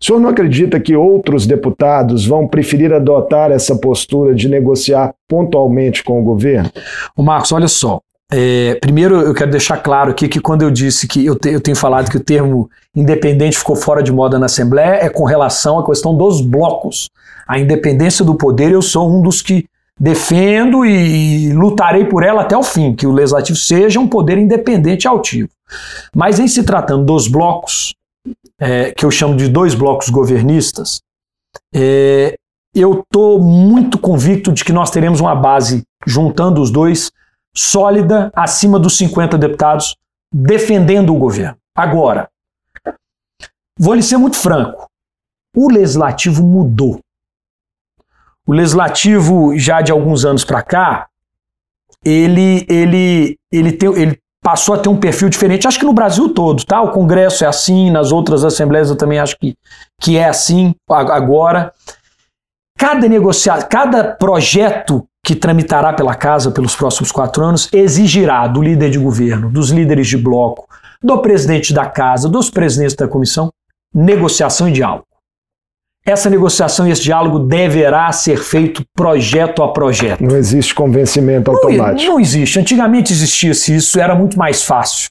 O 0.00 0.04
senhor 0.04 0.20
não 0.20 0.28
acredita 0.28 0.78
que 0.78 0.94
outros 0.94 1.46
deputados 1.46 2.24
vão 2.24 2.46
preferir 2.46 2.92
adotar 2.92 3.50
essa 3.50 3.74
postura 3.74 4.32
de 4.32 4.48
negociar 4.48 5.12
pontualmente 5.26 6.04
com 6.04 6.20
o 6.20 6.24
governo? 6.24 6.70
O 7.16 7.22
Marcos, 7.22 7.50
olha 7.50 7.66
só. 7.66 8.00
É, 8.30 8.74
primeiro, 8.74 9.16
eu 9.22 9.34
quero 9.34 9.50
deixar 9.50 9.78
claro 9.78 10.10
aqui 10.10 10.28
que 10.28 10.38
quando 10.38 10.62
eu 10.62 10.70
disse 10.70 11.08
que 11.08 11.24
eu, 11.24 11.34
te, 11.34 11.48
eu 11.48 11.60
tenho 11.60 11.76
falado 11.76 12.10
que 12.10 12.16
o 12.16 12.22
termo 12.22 12.70
independente 12.94 13.58
ficou 13.58 13.74
fora 13.74 14.02
de 14.02 14.12
moda 14.12 14.38
na 14.38 14.46
Assembleia, 14.46 14.98
é 15.02 15.08
com 15.08 15.24
relação 15.24 15.78
à 15.78 15.86
questão 15.86 16.14
dos 16.16 16.42
blocos. 16.42 17.08
A 17.46 17.58
independência 17.58 18.24
do 18.24 18.34
poder, 18.34 18.70
eu 18.70 18.82
sou 18.82 19.10
um 19.10 19.22
dos 19.22 19.40
que 19.40 19.66
defendo 19.98 20.84
e 20.84 21.52
lutarei 21.52 22.04
por 22.04 22.22
ela 22.22 22.42
até 22.42 22.56
o 22.56 22.62
fim, 22.62 22.94
que 22.94 23.06
o 23.06 23.12
legislativo 23.12 23.58
seja 23.58 23.98
um 23.98 24.06
poder 24.06 24.38
independente 24.38 25.04
e 25.04 25.08
altivo. 25.08 25.48
Mas 26.14 26.38
em 26.38 26.46
se 26.46 26.62
tratando 26.62 27.04
dos 27.04 27.26
blocos, 27.26 27.94
é, 28.60 28.92
que 28.92 29.04
eu 29.04 29.10
chamo 29.10 29.36
de 29.36 29.48
dois 29.48 29.74
blocos 29.74 30.08
governistas, 30.08 31.00
é, 31.74 32.36
eu 32.74 33.00
estou 33.00 33.40
muito 33.40 33.98
convicto 33.98 34.52
de 34.52 34.64
que 34.64 34.72
nós 34.72 34.90
teremos 34.90 35.20
uma 35.20 35.34
base, 35.34 35.82
juntando 36.06 36.60
os 36.60 36.70
dois, 36.70 37.10
sólida, 37.54 38.30
acima 38.34 38.78
dos 38.78 38.96
50 38.96 39.36
deputados, 39.36 39.96
defendendo 40.32 41.14
o 41.14 41.18
governo. 41.18 41.56
Agora, 41.76 42.28
vou 43.78 43.94
lhe 43.94 44.02
ser 44.02 44.16
muito 44.16 44.36
franco: 44.36 44.86
o 45.56 45.70
legislativo 45.70 46.42
mudou. 46.42 47.00
O 48.48 48.54
legislativo, 48.54 49.58
já 49.58 49.82
de 49.82 49.92
alguns 49.92 50.24
anos 50.24 50.42
para 50.42 50.62
cá, 50.62 51.06
ele, 52.02 52.64
ele, 52.66 53.36
ele, 53.52 53.72
tem, 53.72 53.92
ele 53.94 54.18
passou 54.42 54.74
a 54.74 54.78
ter 54.78 54.88
um 54.88 54.96
perfil 54.96 55.28
diferente. 55.28 55.68
Acho 55.68 55.78
que 55.78 55.84
no 55.84 55.92
Brasil 55.92 56.30
todo, 56.30 56.64
tá? 56.64 56.80
O 56.80 56.90
Congresso 56.90 57.44
é 57.44 57.46
assim, 57.46 57.90
nas 57.90 58.10
outras 58.10 58.46
assembleias 58.46 58.88
eu 58.88 58.96
também 58.96 59.18
acho 59.18 59.36
que, 59.38 59.54
que 60.00 60.16
é 60.16 60.26
assim 60.26 60.74
agora. 60.88 61.74
Cada 62.78 63.06
negociado, 63.06 63.68
cada 63.68 64.02
projeto 64.02 65.06
que 65.22 65.36
tramitará 65.36 65.92
pela 65.92 66.14
casa 66.14 66.50
pelos 66.50 66.74
próximos 66.74 67.12
quatro 67.12 67.44
anos 67.44 67.68
exigirá 67.70 68.46
do 68.46 68.62
líder 68.62 68.88
de 68.88 68.98
governo, 68.98 69.50
dos 69.50 69.68
líderes 69.68 70.06
de 70.06 70.16
bloco, 70.16 70.66
do 71.02 71.18
presidente 71.18 71.74
da 71.74 71.84
casa, 71.84 72.30
dos 72.30 72.48
presidentes 72.48 72.96
da 72.96 73.06
comissão, 73.06 73.52
negociação 73.94 74.70
e 74.70 74.72
diálogo. 74.72 75.07
Essa 76.10 76.30
negociação 76.30 76.88
e 76.88 76.90
esse 76.90 77.02
diálogo 77.02 77.38
deverá 77.38 78.10
ser 78.12 78.38
feito 78.38 78.82
projeto 78.94 79.62
a 79.62 79.72
projeto. 79.72 80.22
Não 80.22 80.36
existe 80.36 80.74
convencimento 80.74 81.50
automático. 81.50 82.06
Não, 82.06 82.14
não 82.14 82.20
existe. 82.20 82.58
Antigamente 82.58 83.12
existia-se 83.12 83.76
isso, 83.76 84.00
era 84.00 84.14
muito 84.14 84.38
mais 84.38 84.62
fácil. 84.62 85.10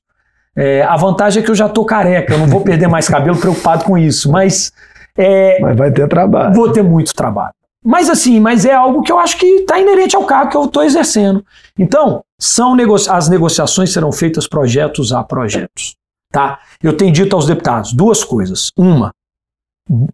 É, 0.56 0.82
a 0.82 0.96
vantagem 0.96 1.44
é 1.44 1.46
que 1.46 1.52
eu 1.52 1.56
já 1.56 1.68
estou 1.68 1.86
careca, 1.86 2.34
eu 2.34 2.40
não 2.40 2.48
vou 2.48 2.62
perder 2.62 2.88
mais 2.88 3.08
cabelo 3.08 3.38
preocupado 3.38 3.86
com 3.86 3.96
isso, 3.96 4.32
mas. 4.32 4.74
É, 5.16 5.60
mas 5.62 5.78
vai 5.78 5.92
ter 5.92 6.08
trabalho. 6.08 6.56
Vou 6.56 6.72
ter 6.72 6.82
muito 6.82 7.14
trabalho. 7.14 7.54
Mas 7.86 8.10
assim, 8.10 8.40
mas 8.40 8.66
é 8.66 8.74
algo 8.74 9.04
que 9.04 9.12
eu 9.12 9.20
acho 9.20 9.38
que 9.38 9.46
está 9.46 9.80
inerente 9.80 10.16
ao 10.16 10.26
cargo 10.26 10.50
que 10.50 10.58
eu 10.58 10.66
estou 10.66 10.84
exercendo. 10.84 11.46
Então, 11.78 12.24
são 12.40 12.76
negocia 12.76 13.14
as 13.14 13.30
negociações 13.30 13.94
serão 13.94 14.12
feitas 14.12 14.48
projetos 14.48 15.14
a 15.14 15.24
projetos. 15.24 15.96
Tá? 16.32 16.60
Eu 16.84 16.98
tenho 16.98 17.14
dito 17.14 17.36
aos 17.36 17.46
deputados 17.46 17.94
duas 17.94 18.24
coisas. 18.24 18.72
Uma, 18.76 19.12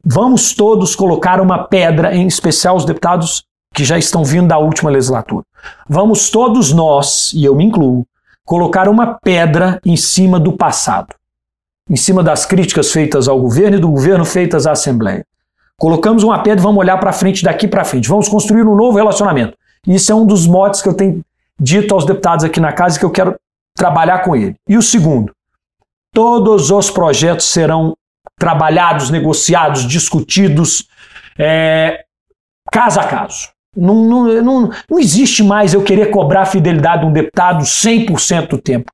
vamos 0.05 0.53
todos 0.53 0.95
colocar 0.95 1.41
uma 1.41 1.63
pedra, 1.63 2.15
em 2.15 2.27
especial 2.27 2.75
os 2.75 2.85
deputados 2.85 3.43
que 3.73 3.83
já 3.83 3.97
estão 3.97 4.23
vindo 4.23 4.47
da 4.47 4.57
última 4.57 4.89
legislatura. 4.89 5.43
Vamos 5.89 6.29
todos 6.29 6.71
nós, 6.71 7.31
e 7.33 7.43
eu 7.43 7.55
me 7.55 7.65
incluo, 7.65 8.05
colocar 8.45 8.87
uma 8.87 9.17
pedra 9.21 9.79
em 9.85 9.95
cima 9.95 10.39
do 10.39 10.53
passado, 10.53 11.15
em 11.89 11.95
cima 11.95 12.21
das 12.21 12.45
críticas 12.45 12.91
feitas 12.91 13.27
ao 13.27 13.39
governo 13.39 13.77
e 13.77 13.79
do 13.79 13.89
governo 13.89 14.25
feitas 14.25 14.67
à 14.67 14.71
Assembleia. 14.71 15.25
Colocamos 15.77 16.23
uma 16.23 16.41
pedra 16.43 16.59
e 16.59 16.63
vamos 16.63 16.79
olhar 16.79 16.97
para 16.99 17.11
frente 17.11 17.43
daqui 17.43 17.67
para 17.67 17.83
frente. 17.83 18.07
Vamos 18.07 18.29
construir 18.29 18.63
um 18.63 18.75
novo 18.75 18.97
relacionamento. 18.97 19.57
Isso 19.87 20.11
é 20.11 20.15
um 20.15 20.25
dos 20.25 20.45
motes 20.45 20.81
que 20.81 20.87
eu 20.87 20.93
tenho 20.93 21.21
dito 21.59 21.93
aos 21.93 22.05
deputados 22.05 22.45
aqui 22.45 22.59
na 22.59 22.71
casa 22.71 22.95
e 22.95 22.99
que 22.99 23.05
eu 23.05 23.11
quero 23.11 23.35
trabalhar 23.75 24.19
com 24.19 24.35
ele. 24.35 24.55
E 24.67 24.77
o 24.77 24.81
segundo, 24.81 25.33
todos 26.13 26.69
os 26.69 26.89
projetos 26.91 27.47
serão 27.47 27.97
trabalhados, 28.37 29.09
negociados, 29.09 29.87
discutidos, 29.87 30.87
é, 31.37 32.03
caso 32.71 32.99
a 32.99 33.03
caso. 33.03 33.49
Não, 33.75 33.95
não, 33.95 34.41
não, 34.43 34.71
não 34.89 34.99
existe 34.99 35.43
mais 35.43 35.73
eu 35.73 35.83
querer 35.83 36.11
cobrar 36.11 36.41
a 36.41 36.45
fidelidade 36.45 37.01
de 37.01 37.07
um 37.07 37.13
deputado 37.13 37.63
100% 37.63 38.49
do 38.49 38.57
tempo. 38.57 38.91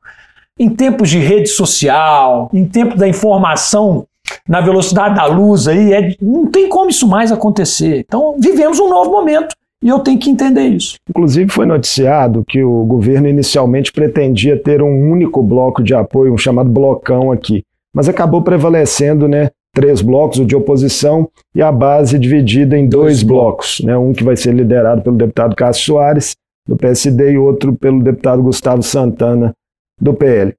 Em 0.58 0.70
tempos 0.70 1.10
de 1.10 1.20
rede 1.20 1.50
social, 1.50 2.50
em 2.54 2.66
tempo 2.66 2.98
da 2.98 3.08
informação 3.08 4.06
na 4.48 4.62
velocidade 4.62 5.16
da 5.16 5.26
luz 5.26 5.68
aí, 5.68 5.94
é, 5.94 6.16
não 6.22 6.46
tem 6.48 6.70
como 6.70 6.90
isso 6.90 7.08
mais 7.08 7.32
acontecer. 7.32 8.00
Então, 8.00 8.36
vivemos 8.40 8.80
um 8.80 8.90
novo 8.90 9.12
momento 9.12 9.56
e 9.84 9.88
eu 9.88 10.00
tenho 10.00 10.20
que 10.20 10.30
entender 10.30 10.68
isso. 10.68 10.98
Inclusive, 11.10 11.52
foi 11.52 11.66
noticiado 11.66 12.44
que 12.48 12.64
o 12.64 12.84
governo 12.84 13.28
inicialmente 13.28 13.92
pretendia 13.92 14.62
ter 14.62 14.82
um 14.82 15.12
único 15.12 15.42
bloco 15.42 15.82
de 15.82 15.94
apoio, 15.94 16.34
um 16.34 16.38
chamado 16.38 16.70
blocão 16.70 17.32
aqui, 17.32 17.64
mas 18.00 18.08
acabou 18.08 18.42
prevalecendo, 18.42 19.28
né? 19.28 19.50
Três 19.76 20.02
blocos, 20.02 20.40
o 20.40 20.46
de 20.46 20.56
oposição 20.56 21.28
e 21.54 21.62
a 21.62 21.70
base 21.70 22.18
dividida 22.18 22.78
em 22.78 22.88
dois, 22.88 23.16
dois 23.18 23.24
blocos, 23.24 23.82
né? 23.84 23.98
Um 23.98 24.14
que 24.14 24.24
vai 24.24 24.38
ser 24.38 24.54
liderado 24.54 25.02
pelo 25.02 25.18
deputado 25.18 25.54
Cássio 25.54 25.84
Soares, 25.84 26.34
do 26.66 26.78
PSD, 26.78 27.34
e 27.34 27.38
outro 27.38 27.76
pelo 27.76 28.02
deputado 28.02 28.42
Gustavo 28.42 28.82
Santana, 28.82 29.52
do 30.00 30.14
PL. 30.14 30.54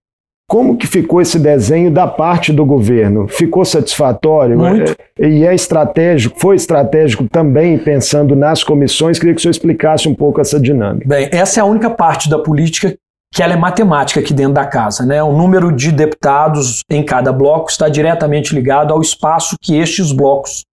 Como 0.47 0.77
que 0.77 0.87
ficou 0.87 1.23
esse 1.23 1.39
desenho 1.39 1.91
da 1.91 2.07
parte 2.07 2.53
do 2.53 2.67
governo? 2.67 3.27
Ficou 3.27 3.65
satisfatório? 3.65 4.59
Muito. 4.59 4.95
É, 5.19 5.27
e 5.27 5.47
é 5.47 5.55
estratégico, 5.55 6.39
foi 6.39 6.57
estratégico 6.57 7.27
também 7.27 7.79
pensando 7.79 8.37
nas 8.37 8.63
comissões? 8.63 9.19
Queria 9.19 9.35
que 9.35 9.39
o 9.39 9.43
senhor 9.43 9.53
explicasse 9.53 10.11
um 10.11 10.15
pouco 10.15 10.43
essa 10.43 10.61
dinâmica. 10.61 11.09
Bem, 11.09 11.27
essa 11.33 11.59
é 11.59 11.63
a 11.63 11.65
única 11.65 11.89
parte 11.89 12.29
da 12.29 12.39
política 12.39 12.95
que 13.33 13.43
ela 13.43 13.53
é 13.53 13.57
matemática 13.57 14.21
aqui 14.21 14.35
dentro 14.35 14.55
da 14.55 14.67
casa. 14.67 15.07
Né? 15.07 15.23
O 15.23 15.33
número 15.33 15.71
de 15.75 15.93
deputados 15.93 16.83
em 16.91 17.05
cada 17.05 17.33
bloco 17.33 17.71
está 17.71 17.89
diretamente 17.89 18.55
ligado 18.55 18.93
ao 18.93 19.01
espaço 19.01 19.57
que 19.61 19.77
estes 19.77 20.13
blocos 20.13 20.65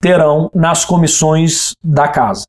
terão 0.00 0.50
nas 0.54 0.84
comissões 0.84 1.74
da 1.84 2.08
casa. 2.08 2.44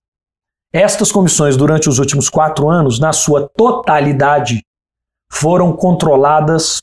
Estas 0.73 1.11
comissões, 1.11 1.57
durante 1.57 1.89
os 1.89 1.99
últimos 1.99 2.29
quatro 2.29 2.69
anos, 2.69 2.97
na 2.97 3.11
sua 3.11 3.49
totalidade, 3.57 4.63
foram 5.29 5.73
controladas 5.73 6.81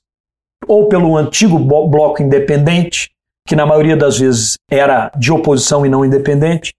ou 0.66 0.88
pelo 0.88 1.16
antigo 1.16 1.58
bloco 1.58 2.22
independente, 2.22 3.10
que 3.46 3.56
na 3.56 3.64
maioria 3.64 3.96
das 3.96 4.18
vezes 4.18 4.58
era 4.70 5.10
de 5.16 5.32
oposição 5.32 5.86
e 5.86 5.88
não 5.88 6.04
independente, 6.04 6.74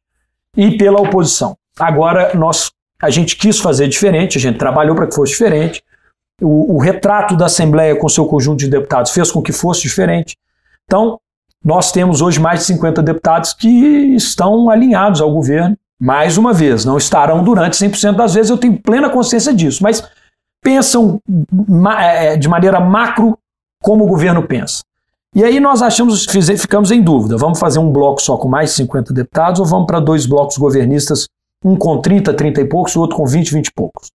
e 0.55 0.77
pela 0.77 1.01
oposição. 1.01 1.55
Agora 1.79 2.36
nós 2.36 2.69
a 3.01 3.10
gente 3.10 3.36
quis 3.36 3.60
fazer 3.60 3.88
diferente, 3.88 4.38
a 4.38 4.41
gente 4.41 4.58
trabalhou 4.58 4.96
para 4.96 5.08
que 5.08 5.15
fosse 5.15 5.32
diferente. 5.32 5.84
O, 6.41 6.75
o, 6.75 6.79
retrato 6.79 7.36
da 7.36 7.46
Assembleia 7.46 7.96
com 7.96 8.08
seu 8.08 8.25
conjunto 8.25 8.60
de 8.60 8.70
deputados 8.70 9.12
fez 9.12 9.32
com 9.32 9.41
que 9.41 9.51
fosse 9.51 9.82
diferente. 9.82 10.38
Então, 10.86 11.20
nós 11.63 11.91
temos 11.91 12.22
hoje 12.22 12.39
mais 12.39 12.62
de 12.62 12.65
50 12.68 13.01
deputados 13.03 13.53
que 13.53 13.68
estão 14.15 14.70
alinhados 14.70 15.22
ao 15.22 15.32
governo. 15.32 15.77
Mais 16.01 16.38
uma 16.38 16.53
vez, 16.53 16.86
não 16.86 16.98
estarão 16.98 17.44
durante 17.44 17.75
100% 17.75 18.15
das 18.15 18.34
vezes, 18.34 18.50
eu 18.50 18.58
tenho 18.58 18.82
plena 18.82 19.10
consciência 19.10 19.53
disso, 19.53 19.84
mas 19.84 20.01
pensam 20.63 21.22
é, 22.00 22.34
é, 22.34 22.38
de 22.38 22.48
maneira 22.48 22.79
macro 22.79 23.38
como 23.82 24.06
o 24.06 24.08
governo 24.08 24.44
pensa. 24.48 24.82
E 25.36 25.44
aí 25.44 25.60
nós 25.60 25.82
achamos, 25.82 26.25
ficamos 26.25 26.89
em 26.91 27.01
dúvida, 27.01 27.38
vamos 27.38 27.60
fazer 27.60 27.79
um 27.79 27.91
bloco 27.91 28.22
só 28.22 28.38
com 28.38 28.48
mais 28.48 28.72
de 28.72 28.77
50 28.77 29.13
deputados 29.13 29.60
ou 29.60 29.65
vamos 29.65 29.86
para 29.86 30.00
dois 30.00 30.25
blocos 30.25 30.58
governistas, 30.58 31.27
um 31.63 31.75
com 31.75 31.99
30, 31.99 32.33
30 32.33 32.61
e 32.61 32.65
poucos, 32.65 32.95
o 32.95 33.01
outro 33.01 33.17
com 33.17 33.25
20, 33.25 33.53
20 33.53 33.67
e 33.67 33.73
poucos. 33.73 34.11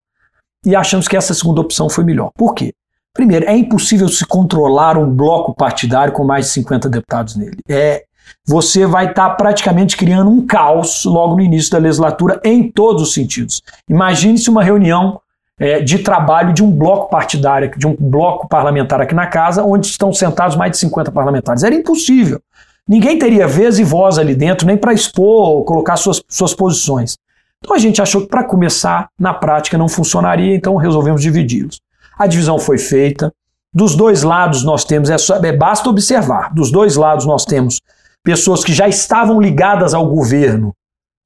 E 0.65 0.75
achamos 0.75 1.07
que 1.07 1.17
essa 1.17 1.35
segunda 1.35 1.61
opção 1.61 1.89
foi 1.89 2.05
melhor. 2.05 2.31
Por 2.35 2.55
quê? 2.55 2.73
Primeiro, 3.13 3.47
é 3.47 3.57
impossível 3.57 4.09
se 4.09 4.27
controlar 4.27 4.99
um 4.99 5.09
bloco 5.09 5.55
partidário 5.55 6.13
com 6.13 6.25
mais 6.25 6.47
de 6.47 6.53
50 6.53 6.89
deputados 6.89 7.37
nele. 7.37 7.59
É, 7.69 8.05
você 8.47 8.87
vai 8.87 9.11
estar 9.11 9.31
tá 9.31 9.35
praticamente 9.35 9.97
criando 9.97 10.31
um 10.31 10.45
caos 10.45 11.05
logo 11.05 11.37
no 11.37 11.43
início 11.43 11.71
da 11.71 11.79
legislatura 11.79 12.41
em 12.43 12.71
todos 12.71 13.03
os 13.03 13.15
sentidos. 13.15 13.63
Imagine-se 13.89 14.51
uma 14.51 14.65
reunião 14.65 15.21
é, 15.59 15.81
de 15.81 16.01
trabalho 16.01 16.53
de 16.53 16.65
um 16.65 16.71
bloco 16.71 17.09
partidário, 17.09 17.71
de 17.77 17.87
um 17.87 17.95
bloco 17.99 18.49
parlamentar 18.49 19.01
aqui 19.01 19.15
na 19.15 19.27
casa, 19.27 19.63
onde 19.63 19.87
estão 19.87 20.13
sentados 20.13 20.57
mais 20.57 20.73
de 20.73 20.79
50 20.79 21.13
parlamentares. 21.13 21.63
Era 21.63 21.75
impossível. 21.75 22.41
Ninguém 22.89 23.19
teria 23.19 23.47
vez 23.47 23.79
e 23.79 23.85
voz 23.85 24.19
ali 24.19 24.35
dentro, 24.35 24.67
nem 24.67 24.77
para 24.77 24.93
expor, 24.93 25.65
colocar 25.65 25.97
suas, 25.97 26.23
suas 26.29 26.53
posições. 26.53 27.17
Então 27.65 27.75
a 27.75 27.79
gente 27.79 28.03
achou 28.03 28.21
que 28.21 28.29
para 28.29 28.45
começar, 28.45 29.09
na 29.19 29.33
prática 29.33 29.79
não 29.79 29.89
funcionaria, 29.89 30.55
então 30.55 30.77
resolvemos 30.77 31.23
dividi-los. 31.23 31.81
A 32.19 32.27
divisão 32.27 32.59
foi 32.59 32.77
feita. 32.77 33.33
Dos 33.73 33.97
dois 33.97 34.23
lados 34.23 34.63
nós 34.63 34.85
temos, 34.85 35.09
é, 35.09 35.17
é 35.49 35.53
basta 35.53 35.89
observar, 35.89 36.53
dos 36.53 36.71
dois 36.71 36.95
lados 36.95 37.25
nós 37.25 37.47
temos 37.47 37.81
pessoas 38.23 38.63
que 38.63 38.73
já 38.73 38.87
estavam 38.87 39.41
ligadas 39.41 39.95
ao 39.95 40.07
governo 40.07 40.75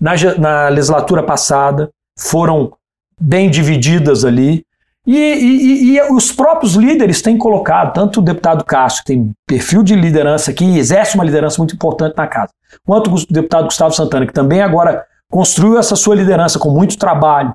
na, 0.00 0.12
na 0.38 0.68
legislatura 0.68 1.24
passada, 1.24 1.90
foram 2.16 2.72
bem 3.20 3.50
divididas 3.50 4.24
ali. 4.24 4.64
E, 5.04 5.16
e, 5.16 5.96
e, 5.96 6.02
os 6.12 6.30
próprios 6.30 6.74
líderes 6.74 7.20
têm 7.20 7.36
colocado, 7.36 7.94
tanto 7.94 8.20
o 8.20 8.22
deputado 8.22 8.64
Cássio, 8.64 9.02
que 9.02 9.12
tem 9.12 9.32
perfil 9.46 9.82
de 9.82 9.96
liderança 9.96 10.52
aqui, 10.52 10.78
exerce 10.78 11.16
uma 11.16 11.24
liderança 11.24 11.58
muito 11.58 11.74
importante 11.74 12.14
na 12.16 12.26
casa, 12.26 12.52
quanto 12.86 13.12
o 13.12 13.26
deputado 13.28 13.64
Gustavo 13.64 13.94
Santana, 13.94 14.26
que 14.26 14.32
também 14.32 14.60
agora 14.60 15.04
construiu 15.30 15.78
essa 15.78 15.96
sua 15.96 16.14
liderança 16.14 16.58
com 16.58 16.70
muito 16.70 16.98
trabalho. 16.98 17.54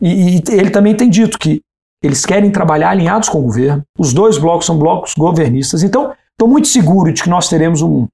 E, 0.00 0.36
e 0.36 0.42
ele 0.50 0.70
também 0.70 0.94
tem 0.94 1.08
dito 1.08 1.38
que 1.38 1.60
eles 2.02 2.26
querem 2.26 2.50
trabalhar 2.50 2.90
alinhados 2.90 3.28
com 3.28 3.38
o 3.38 3.42
governo. 3.42 3.82
Os 3.98 4.12
dois 4.12 4.36
blocos 4.36 4.66
são 4.66 4.76
blocos 4.76 5.14
governistas. 5.14 5.82
Então, 5.82 6.12
estou 6.32 6.48
muito 6.48 6.66
seguro 6.68 7.12
de 7.12 7.22
que 7.22 7.30
nós 7.30 7.48
teremos 7.48 7.80
um, 7.80 8.08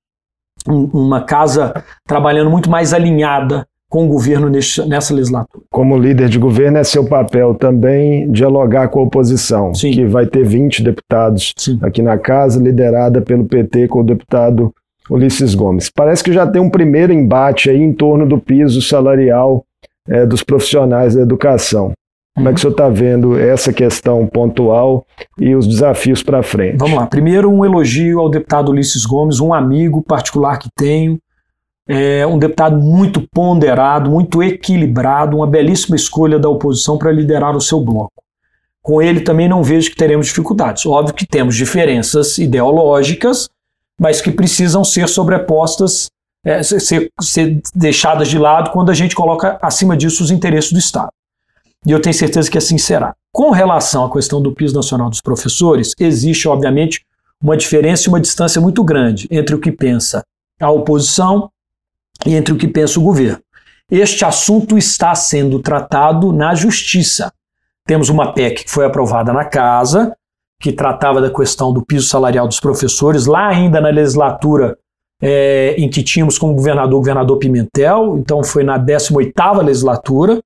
um, 0.68 0.84
uma 0.92 1.22
casa 1.22 1.82
trabalhando 2.06 2.50
muito 2.50 2.70
mais 2.70 2.92
alinhada 2.92 3.66
com 3.90 4.04
o 4.04 4.08
governo 4.08 4.50
nessa 4.50 5.14
legislatura. 5.14 5.64
Como 5.70 5.96
líder 5.96 6.28
de 6.28 6.38
governo, 6.38 6.76
é 6.76 6.84
seu 6.84 7.06
papel 7.06 7.54
também 7.54 8.30
dialogar 8.30 8.88
com 8.88 9.00
a 9.00 9.04
oposição, 9.04 9.74
Sim. 9.74 9.92
que 9.92 10.04
vai 10.04 10.26
ter 10.26 10.44
20 10.44 10.82
deputados 10.82 11.54
Sim. 11.56 11.78
aqui 11.80 12.02
na 12.02 12.18
casa, 12.18 12.62
liderada 12.62 13.22
pelo 13.22 13.46
PT 13.46 13.88
com 13.88 14.00
o 14.00 14.04
deputado 14.04 14.74
Ulisses 15.10 15.54
Gomes. 15.54 15.90
Parece 15.90 16.22
que 16.22 16.32
já 16.32 16.46
tem 16.46 16.60
um 16.60 16.70
primeiro 16.70 17.12
embate 17.12 17.70
aí 17.70 17.80
em 17.80 17.92
torno 17.92 18.26
do 18.26 18.38
piso 18.38 18.82
salarial 18.82 19.64
é, 20.08 20.26
dos 20.26 20.42
profissionais 20.42 21.14
da 21.14 21.22
educação. 21.22 21.92
Como 22.34 22.48
é 22.48 22.52
que 22.52 22.58
o 22.58 22.60
senhor 22.60 22.70
está 22.70 22.88
vendo 22.88 23.36
essa 23.36 23.72
questão 23.72 24.24
pontual 24.26 25.04
e 25.40 25.56
os 25.56 25.66
desafios 25.66 26.22
para 26.22 26.40
frente? 26.40 26.76
Vamos 26.78 26.96
lá. 26.96 27.06
Primeiro, 27.06 27.50
um 27.50 27.64
elogio 27.64 28.20
ao 28.20 28.30
deputado 28.30 28.70
Ulisses 28.70 29.04
Gomes, 29.04 29.40
um 29.40 29.52
amigo 29.52 30.00
particular 30.02 30.56
que 30.56 30.68
tenho, 30.76 31.18
é 31.88 32.24
um 32.26 32.38
deputado 32.38 32.76
muito 32.76 33.26
ponderado, 33.32 34.10
muito 34.10 34.42
equilibrado, 34.42 35.38
uma 35.38 35.46
belíssima 35.46 35.96
escolha 35.96 36.38
da 36.38 36.48
oposição 36.48 36.96
para 36.96 37.10
liderar 37.10 37.56
o 37.56 37.60
seu 37.60 37.80
bloco. 37.80 38.22
com 38.82 39.02
ele 39.02 39.20
também 39.20 39.48
não 39.48 39.62
vejo 39.62 39.90
que 39.90 39.96
teremos 39.96 40.26
dificuldades. 40.28 40.86
Óbvio 40.86 41.14
que 41.14 41.26
temos 41.26 41.56
diferenças 41.56 42.38
ideológicas, 42.38 43.48
mas 43.98 44.20
que 44.20 44.30
precisam 44.30 44.84
ser 44.84 45.08
sobrepostas, 45.08 46.10
é, 46.44 46.62
ser, 46.62 47.10
ser 47.20 47.60
deixadas 47.74 48.28
de 48.28 48.38
lado 48.38 48.70
quando 48.70 48.90
a 48.90 48.94
gente 48.94 49.14
coloca 49.14 49.58
acima 49.60 49.96
disso 49.96 50.22
os 50.22 50.30
interesses 50.30 50.72
do 50.72 50.78
Estado. 50.78 51.10
E 51.86 51.90
eu 51.90 52.00
tenho 52.00 52.14
certeza 52.14 52.50
que 52.50 52.58
assim 52.58 52.78
será. 52.78 53.14
Com 53.32 53.50
relação 53.50 54.04
à 54.04 54.12
questão 54.12 54.40
do 54.40 54.52
piso 54.52 54.74
nacional 54.74 55.08
dos 55.10 55.20
professores, 55.20 55.92
existe, 55.98 56.48
obviamente, 56.48 57.04
uma 57.42 57.56
diferença 57.56 58.04
e 58.06 58.08
uma 58.08 58.20
distância 58.20 58.60
muito 58.60 58.82
grande 58.82 59.28
entre 59.30 59.54
o 59.54 59.60
que 59.60 59.70
pensa 59.70 60.24
a 60.60 60.70
oposição 60.70 61.50
e 62.26 62.34
entre 62.34 62.52
o 62.52 62.56
que 62.56 62.66
pensa 62.66 62.98
o 62.98 63.02
governo. 63.02 63.40
Este 63.90 64.24
assunto 64.24 64.76
está 64.76 65.14
sendo 65.14 65.60
tratado 65.60 66.32
na 66.32 66.54
justiça. 66.54 67.32
Temos 67.86 68.08
uma 68.08 68.34
PEC 68.34 68.64
que 68.64 68.70
foi 68.70 68.84
aprovada 68.84 69.32
na 69.32 69.44
casa, 69.44 70.14
que 70.60 70.72
tratava 70.72 71.20
da 71.20 71.30
questão 71.30 71.72
do 71.72 71.84
piso 71.84 72.08
salarial 72.08 72.48
dos 72.48 72.60
professores, 72.60 73.26
lá 73.26 73.48
ainda 73.48 73.80
na 73.80 73.90
legislatura 73.90 74.76
é, 75.22 75.74
em 75.78 75.88
que 75.88 76.02
tínhamos 76.02 76.38
como 76.38 76.54
governador 76.54 76.94
o 76.94 76.98
governador 76.98 77.38
Pimentel, 77.38 78.16
então 78.18 78.42
foi 78.42 78.64
na 78.64 78.78
18ª 78.78 79.62
legislatura, 79.62 80.40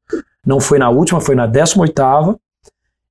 não 0.46 0.60
foi 0.60 0.78
na 0.78 0.88
última, 0.90 1.20
foi 1.20 1.34
na 1.34 1.48
18ª, 1.48 2.36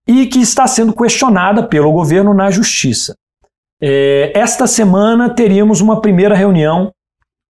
e 0.07 0.25
que 0.25 0.39
está 0.39 0.67
sendo 0.67 0.93
questionada 0.93 1.63
pelo 1.63 1.91
governo 1.91 2.33
na 2.33 2.49
justiça. 2.49 3.15
É, 3.81 4.31
esta 4.35 4.67
semana 4.67 5.29
teríamos 5.29 5.81
uma 5.81 6.01
primeira 6.01 6.35
reunião 6.35 6.91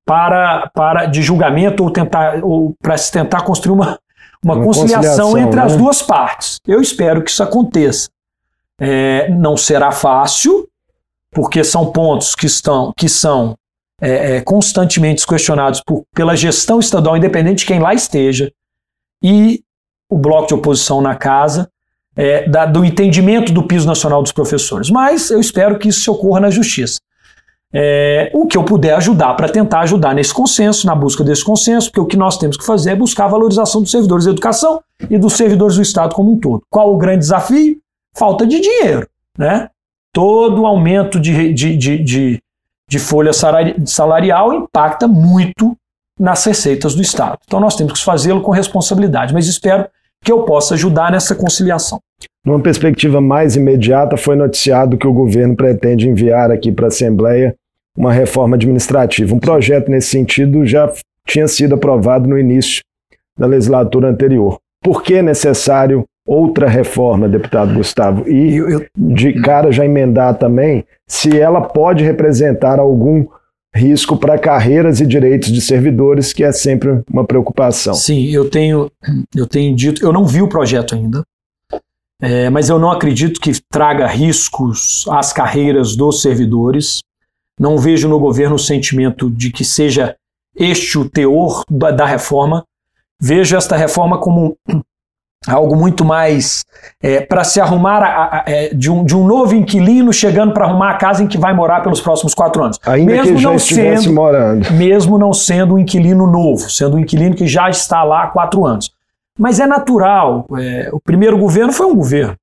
para, 0.05 0.69
para 0.73 1.05
de 1.05 1.21
julgamento 1.21 1.83
ou 1.83 1.91
tentar 1.91 2.43
ou 2.43 2.73
para 2.81 2.97
se 2.97 3.11
tentar 3.11 3.41
construir 3.41 3.73
uma, 3.73 3.99
uma, 4.43 4.55
uma 4.55 4.63
conciliação, 4.63 5.31
conciliação, 5.31 5.37
entre 5.37 5.55
né? 5.57 5.63
as 5.63 5.75
duas 5.75 6.01
partes. 6.01 6.59
Eu 6.65 6.81
espero 6.81 7.21
que 7.23 7.29
isso 7.29 7.43
aconteça. 7.43 8.09
É, 8.81 9.29
não 9.29 9.55
será 9.55 9.91
fácil, 9.91 10.67
porque 11.31 11.63
são 11.63 11.91
pontos 11.91 12.33
que 12.33 12.47
estão 12.47 12.91
que 12.97 13.07
são 13.07 13.55
é, 14.01 14.37
é, 14.37 14.41
constantemente 14.41 15.25
questionados 15.25 15.81
por, 15.85 16.03
pela 16.15 16.35
gestão 16.35 16.79
estadual, 16.79 17.15
independente 17.15 17.59
de 17.59 17.65
quem 17.65 17.79
lá 17.79 17.93
esteja, 17.93 18.51
e 19.23 19.61
o 20.09 20.17
bloco 20.17 20.47
de 20.47 20.53
oposição 20.55 20.99
na 20.99 21.15
casa, 21.15 21.69
é, 22.15 22.49
da, 22.49 22.65
do 22.65 22.83
entendimento 22.83 23.53
do 23.53 23.63
piso 23.63 23.87
nacional 23.87 24.23
dos 24.23 24.31
professores. 24.31 24.89
Mas 24.89 25.29
eu 25.29 25.39
espero 25.39 25.77
que 25.77 25.89
isso 25.89 26.11
ocorra 26.11 26.39
na 26.39 26.49
justiça 26.49 26.99
é, 27.73 28.29
o 28.33 28.45
que 28.45 28.57
eu 28.57 28.63
puder 28.63 28.95
ajudar 28.95 29.33
para 29.35 29.47
tentar 29.47 29.81
ajudar 29.81 30.13
nesse 30.13 30.33
consenso, 30.33 30.85
na 30.85 30.93
busca 30.93 31.23
desse 31.23 31.43
consenso, 31.43 31.87
porque 31.87 32.01
o 32.01 32.05
que 32.05 32.17
nós 32.17 32.37
temos 32.37 32.57
que 32.57 32.65
fazer 32.65 32.91
é 32.91 32.95
buscar 32.95 33.25
a 33.25 33.29
valorização 33.29 33.81
dos 33.81 33.91
servidores 33.91 34.25
da 34.25 34.31
educação 34.31 34.81
e 35.09 35.17
dos 35.17 35.33
servidores 35.33 35.75
do 35.75 35.81
Estado 35.81 36.13
como 36.13 36.33
um 36.33 36.39
todo. 36.39 36.63
Qual 36.69 36.93
o 36.93 36.97
grande 36.97 37.19
desafio? 37.19 37.77
Falta 38.15 38.45
de 38.45 38.59
dinheiro. 38.59 39.07
Né? 39.37 39.69
Todo 40.13 40.65
aumento 40.65 41.19
de, 41.19 41.53
de, 41.53 41.77
de, 41.77 41.97
de, 42.03 42.43
de 42.87 42.99
folha 42.99 43.31
salarial 43.85 44.53
impacta 44.53 45.07
muito 45.07 45.75
nas 46.19 46.43
receitas 46.45 46.93
do 46.93 47.01
Estado. 47.01 47.39
Então 47.45 47.59
nós 47.59 47.75
temos 47.75 47.93
que 47.93 48.05
fazê-lo 48.05 48.41
com 48.41 48.51
responsabilidade, 48.51 49.33
mas 49.33 49.47
espero 49.47 49.87
que 50.23 50.31
eu 50.31 50.43
possa 50.43 50.75
ajudar 50.75 51.11
nessa 51.11 51.33
conciliação. 51.33 51.99
Numa 52.45 52.59
perspectiva 52.59 53.19
mais 53.19 53.55
imediata, 53.55 54.17
foi 54.17 54.35
noticiado 54.35 54.97
que 54.97 55.07
o 55.07 55.13
governo 55.13 55.55
pretende 55.55 56.07
enviar 56.07 56.51
aqui 56.51 56.71
para 56.71 56.85
a 56.85 56.87
Assembleia 56.89 57.55
uma 57.97 58.13
reforma 58.13 58.55
administrativa. 58.55 59.33
Um 59.33 59.39
projeto 59.39 59.89
nesse 59.89 60.09
sentido 60.09 60.65
já 60.65 60.91
tinha 61.27 61.47
sido 61.47 61.75
aprovado 61.75 62.27
no 62.27 62.37
início 62.37 62.81
da 63.37 63.45
legislatura 63.45 64.09
anterior. 64.09 64.59
Por 64.83 65.03
que 65.03 65.15
é 65.15 65.21
necessário 65.21 66.05
outra 66.25 66.67
reforma, 66.67 67.27
deputado 67.27 67.73
Gustavo? 67.73 68.27
E 68.29 68.57
eu, 68.57 68.69
eu... 68.69 68.85
de 68.95 69.33
cara 69.41 69.71
já 69.71 69.85
emendar 69.85 70.37
também 70.37 70.85
se 71.07 71.39
ela 71.39 71.61
pode 71.61 72.03
representar 72.03 72.79
algum 72.79 73.25
risco 73.73 74.17
para 74.17 74.37
carreiras 74.37 74.99
e 74.99 75.05
direitos 75.05 75.51
de 75.51 75.61
servidores, 75.61 76.33
que 76.33 76.43
é 76.43 76.51
sempre 76.51 77.03
uma 77.09 77.25
preocupação. 77.25 77.93
Sim, 77.93 78.29
eu 78.29 78.49
tenho, 78.49 78.91
eu 79.35 79.47
tenho 79.47 79.75
dito, 79.75 80.03
eu 80.03 80.11
não 80.11 80.25
vi 80.25 80.41
o 80.41 80.49
projeto 80.49 80.93
ainda, 80.93 81.23
é, 82.21 82.49
mas 82.49 82.69
eu 82.69 82.77
não 82.77 82.91
acredito 82.91 83.39
que 83.39 83.51
traga 83.71 84.05
riscos 84.05 85.05
às 85.09 85.33
carreiras 85.33 85.95
dos 85.95 86.21
servidores. 86.21 86.99
Não 87.59 87.77
vejo 87.77 88.07
no 88.07 88.19
governo 88.19 88.55
o 88.55 88.59
sentimento 88.59 89.29
de 89.29 89.51
que 89.51 89.65
seja 89.65 90.15
este 90.55 90.99
o 90.99 91.09
teor 91.09 91.63
da, 91.69 91.89
da 91.89 92.05
reforma. 92.05 92.63
Vejo 93.19 93.55
esta 93.55 93.75
reforma 93.75 94.19
como 94.19 94.55
algo 95.47 95.75
muito 95.75 96.05
mais 96.05 96.63
é, 97.01 97.21
para 97.21 97.43
se 97.43 97.59
arrumar 97.59 98.03
a, 98.03 98.23
a, 98.23 98.43
é, 98.45 98.73
de, 98.73 98.91
um, 98.91 99.03
de 99.03 99.15
um 99.15 99.25
novo 99.25 99.55
inquilino 99.55 100.13
chegando 100.13 100.53
para 100.53 100.65
arrumar 100.65 100.91
a 100.91 100.97
casa 100.97 101.23
em 101.23 101.27
que 101.27 101.37
vai 101.37 101.53
morar 101.53 101.81
pelos 101.81 101.99
próximos 101.99 102.33
quatro 102.33 102.63
anos. 102.63 102.79
Ainda 102.85 103.11
mesmo 103.11 103.35
que 103.35 103.41
já 103.41 103.49
não 103.49 103.55
estivesse 103.55 104.03
sendo, 104.03 104.15
morando. 104.15 104.71
Mesmo 104.73 105.17
não 105.17 105.33
sendo 105.33 105.75
um 105.75 105.79
inquilino 105.79 106.27
novo, 106.27 106.69
sendo 106.69 106.95
um 106.95 106.99
inquilino 106.99 107.35
que 107.35 107.47
já 107.47 107.69
está 107.69 108.03
lá 108.03 108.23
há 108.23 108.27
quatro 108.27 108.65
anos. 108.65 108.91
Mas 109.37 109.59
é 109.59 109.65
natural. 109.65 110.45
É, 110.59 110.89
o 110.91 110.99
primeiro 110.99 111.37
governo 111.37 111.73
foi 111.73 111.87
um 111.87 111.95
governo 111.95 112.35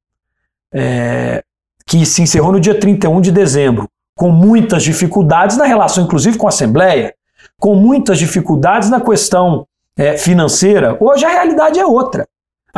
é, 0.75 1.43
que 1.87 2.05
se 2.05 2.23
encerrou 2.23 2.51
no 2.51 2.61
dia 2.61 2.75
31 2.75 3.21
de 3.21 3.31
dezembro 3.31 3.89
com 4.17 4.31
muitas 4.31 4.83
dificuldades 4.83 5.57
na 5.57 5.65
relação, 5.65 6.03
inclusive, 6.03 6.37
com 6.37 6.47
a 6.47 6.49
Assembleia, 6.49 7.15
com 7.61 7.77
muitas 7.77 8.19
dificuldades 8.19 8.91
na 8.91 9.01
questão 9.01 9.65
é, 9.97 10.17
financeira. 10.17 10.97
Hoje 10.99 11.25
a 11.25 11.29
realidade 11.29 11.79
é 11.79 11.87
outra. 11.87 12.27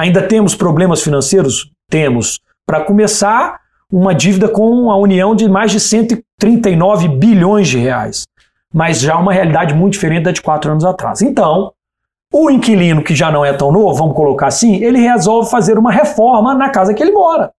Ainda 0.00 0.22
temos 0.22 0.54
problemas 0.54 1.02
financeiros? 1.02 1.70
Temos. 1.90 2.40
Para 2.66 2.82
começar, 2.82 3.60
uma 3.92 4.14
dívida 4.14 4.48
com 4.48 4.90
a 4.90 4.96
União 4.96 5.34
de 5.34 5.46
mais 5.46 5.70
de 5.70 5.78
139 5.78 7.06
bilhões 7.06 7.68
de 7.68 7.76
reais. 7.76 8.26
Mas 8.72 8.98
já 8.98 9.18
uma 9.18 9.30
realidade 9.30 9.74
muito 9.74 9.92
diferente 9.92 10.22
da 10.22 10.32
de 10.32 10.40
quatro 10.40 10.70
anos 10.70 10.86
atrás. 10.86 11.20
Então, 11.20 11.74
o 12.32 12.50
inquilino 12.50 13.04
que 13.04 13.14
já 13.14 13.30
não 13.30 13.44
é 13.44 13.52
tão 13.52 13.70
novo, 13.70 13.92
vamos 13.92 14.16
colocar 14.16 14.46
assim, 14.46 14.82
ele 14.82 15.00
resolve 15.00 15.50
fazer 15.50 15.76
uma 15.76 15.92
reforma 15.92 16.54
na 16.54 16.70
casa 16.70 16.94
que 16.94 17.02
ele 17.02 17.12
mora. 17.12 17.52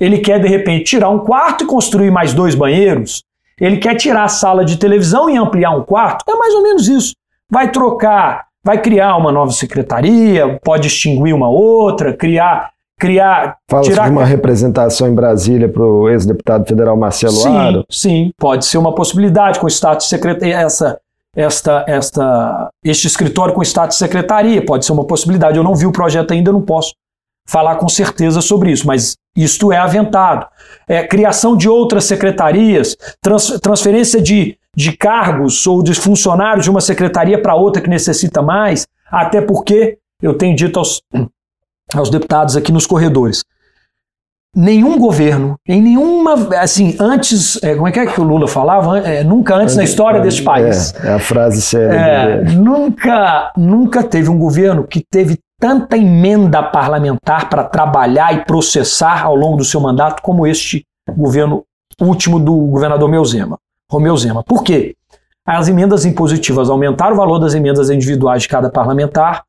Ele 0.00 0.18
quer, 0.18 0.40
de 0.40 0.48
repente, 0.48 0.84
tirar 0.84 1.10
um 1.10 1.20
quarto 1.20 1.62
e 1.62 1.66
construir 1.68 2.10
mais 2.10 2.34
dois 2.34 2.56
banheiros. 2.56 3.22
Ele 3.60 3.76
quer 3.76 3.94
tirar 3.94 4.24
a 4.24 4.28
sala 4.28 4.64
de 4.64 4.78
televisão 4.78 5.30
e 5.30 5.36
ampliar 5.36 5.70
um 5.70 5.84
quarto. 5.84 6.24
É 6.28 6.34
mais 6.34 6.52
ou 6.54 6.62
menos 6.64 6.88
isso. 6.88 7.14
Vai 7.48 7.70
trocar, 7.70 8.47
vai 8.64 8.80
criar 8.80 9.16
uma 9.16 9.32
nova 9.32 9.52
secretaria, 9.52 10.58
pode 10.62 10.86
extinguir 10.86 11.32
uma 11.32 11.48
outra, 11.48 12.12
criar. 12.12 12.70
criar 12.98 13.56
Fala-se 13.68 13.90
tirar... 13.90 14.04
de 14.04 14.10
uma 14.10 14.24
representação 14.24 15.08
em 15.08 15.14
Brasília 15.14 15.68
para 15.68 15.84
o 15.84 16.08
ex-deputado 16.08 16.66
federal 16.66 16.96
Marcelo 16.96 17.32
sim, 17.32 17.56
Aro. 17.56 17.84
Sim, 17.90 18.32
pode 18.36 18.66
ser 18.66 18.78
uma 18.78 18.94
possibilidade 18.94 19.58
com 19.58 19.66
o 19.66 19.70
status 19.70 20.06
de 20.06 20.10
secretaria. 20.10 20.56
Essa, 20.56 20.98
esta, 21.34 21.84
esta, 21.86 22.70
este 22.84 23.06
escritório 23.06 23.54
com 23.54 23.62
status 23.62 23.96
de 23.96 24.04
secretaria 24.04 24.64
pode 24.64 24.84
ser 24.84 24.92
uma 24.92 25.04
possibilidade. 25.04 25.56
Eu 25.56 25.64
não 25.64 25.74
vi 25.74 25.86
o 25.86 25.92
projeto 25.92 26.32
ainda, 26.32 26.52
não 26.52 26.62
posso 26.62 26.94
falar 27.46 27.76
com 27.76 27.88
certeza 27.88 28.42
sobre 28.42 28.70
isso, 28.70 28.86
mas 28.86 29.16
isto 29.34 29.72
é 29.72 29.78
aventado. 29.78 30.46
É, 30.86 31.02
criação 31.06 31.56
de 31.56 31.68
outras 31.68 32.04
secretarias, 32.04 32.96
trans, 33.22 33.58
transferência 33.60 34.20
de, 34.20 34.58
de 34.78 34.96
cargos 34.96 35.66
ou 35.66 35.82
de 35.82 35.92
funcionários 35.92 36.64
de 36.64 36.70
uma 36.70 36.80
secretaria 36.80 37.42
para 37.42 37.56
outra 37.56 37.82
que 37.82 37.90
necessita 37.90 38.40
mais, 38.40 38.86
até 39.10 39.40
porque, 39.40 39.98
eu 40.22 40.34
tenho 40.34 40.54
dito 40.54 40.78
aos, 40.78 41.02
aos 41.92 42.08
deputados 42.10 42.56
aqui 42.56 42.70
nos 42.70 42.86
corredores, 42.86 43.42
nenhum 44.54 44.96
governo, 44.96 45.56
em 45.66 45.82
nenhuma, 45.82 46.34
assim, 46.60 46.96
antes, 47.00 47.60
é, 47.60 47.74
como 47.74 47.88
é 47.88 47.90
que 47.90 47.98
é 47.98 48.06
que 48.06 48.20
o 48.20 48.24
Lula 48.24 48.46
falava? 48.46 49.00
É, 49.00 49.24
nunca 49.24 49.56
antes 49.56 49.74
na 49.74 49.82
história 49.82 50.20
deste 50.20 50.44
país. 50.44 50.94
É, 50.94 51.08
é 51.08 51.12
a 51.14 51.18
frase 51.18 51.60
séria. 51.60 51.96
É, 51.96 52.44
nunca, 52.44 53.52
nunca 53.56 54.04
teve 54.04 54.30
um 54.30 54.38
governo 54.38 54.86
que 54.86 55.04
teve 55.10 55.40
tanta 55.60 55.98
emenda 55.98 56.62
parlamentar 56.62 57.50
para 57.50 57.64
trabalhar 57.64 58.32
e 58.32 58.44
processar 58.44 59.24
ao 59.24 59.34
longo 59.34 59.56
do 59.56 59.64
seu 59.64 59.80
mandato 59.80 60.22
como 60.22 60.46
este 60.46 60.84
governo 61.16 61.64
último 62.00 62.38
do 62.38 62.54
governador 62.54 63.08
Meuzema, 63.08 63.58
Romeu 63.90 64.16
Zema. 64.16 64.42
Por 64.44 64.62
quê? 64.62 64.94
As 65.46 65.66
emendas 65.66 66.04
impositivas 66.04 66.68
aumentaram 66.68 67.14
o 67.14 67.16
valor 67.16 67.38
das 67.38 67.54
emendas 67.54 67.88
individuais 67.88 68.42
de 68.42 68.48
cada 68.48 68.68
parlamentar 68.68 69.44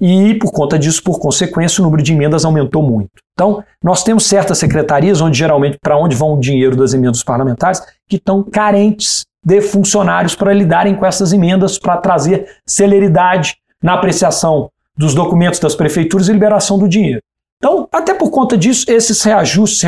e, 0.00 0.34
por 0.34 0.52
conta 0.52 0.78
disso, 0.78 1.02
por 1.02 1.18
consequência, 1.18 1.80
o 1.80 1.84
número 1.84 2.02
de 2.02 2.12
emendas 2.12 2.44
aumentou 2.44 2.82
muito. 2.82 3.10
Então, 3.32 3.64
nós 3.82 4.02
temos 4.02 4.26
certas 4.26 4.58
secretarias 4.58 5.20
onde 5.20 5.38
geralmente 5.38 5.78
para 5.80 5.96
onde 5.96 6.14
vão 6.14 6.34
o 6.34 6.40
dinheiro 6.40 6.76
das 6.76 6.92
emendas 6.92 7.24
parlamentares 7.24 7.82
que 8.06 8.16
estão 8.16 8.42
carentes 8.42 9.24
de 9.42 9.62
funcionários 9.62 10.34
para 10.34 10.52
lidarem 10.52 10.94
com 10.94 11.06
essas 11.06 11.32
emendas, 11.32 11.78
para 11.78 11.96
trazer 11.96 12.46
celeridade 12.66 13.56
na 13.82 13.94
apreciação 13.94 14.70
dos 14.96 15.14
documentos 15.14 15.58
das 15.58 15.74
prefeituras 15.74 16.28
e 16.28 16.32
liberação 16.32 16.78
do 16.78 16.86
dinheiro. 16.86 17.20
Então, 17.56 17.88
até 17.92 18.12
por 18.12 18.30
conta 18.30 18.56
disso, 18.56 18.84
esses 18.90 19.22
reajustes, 19.22 19.82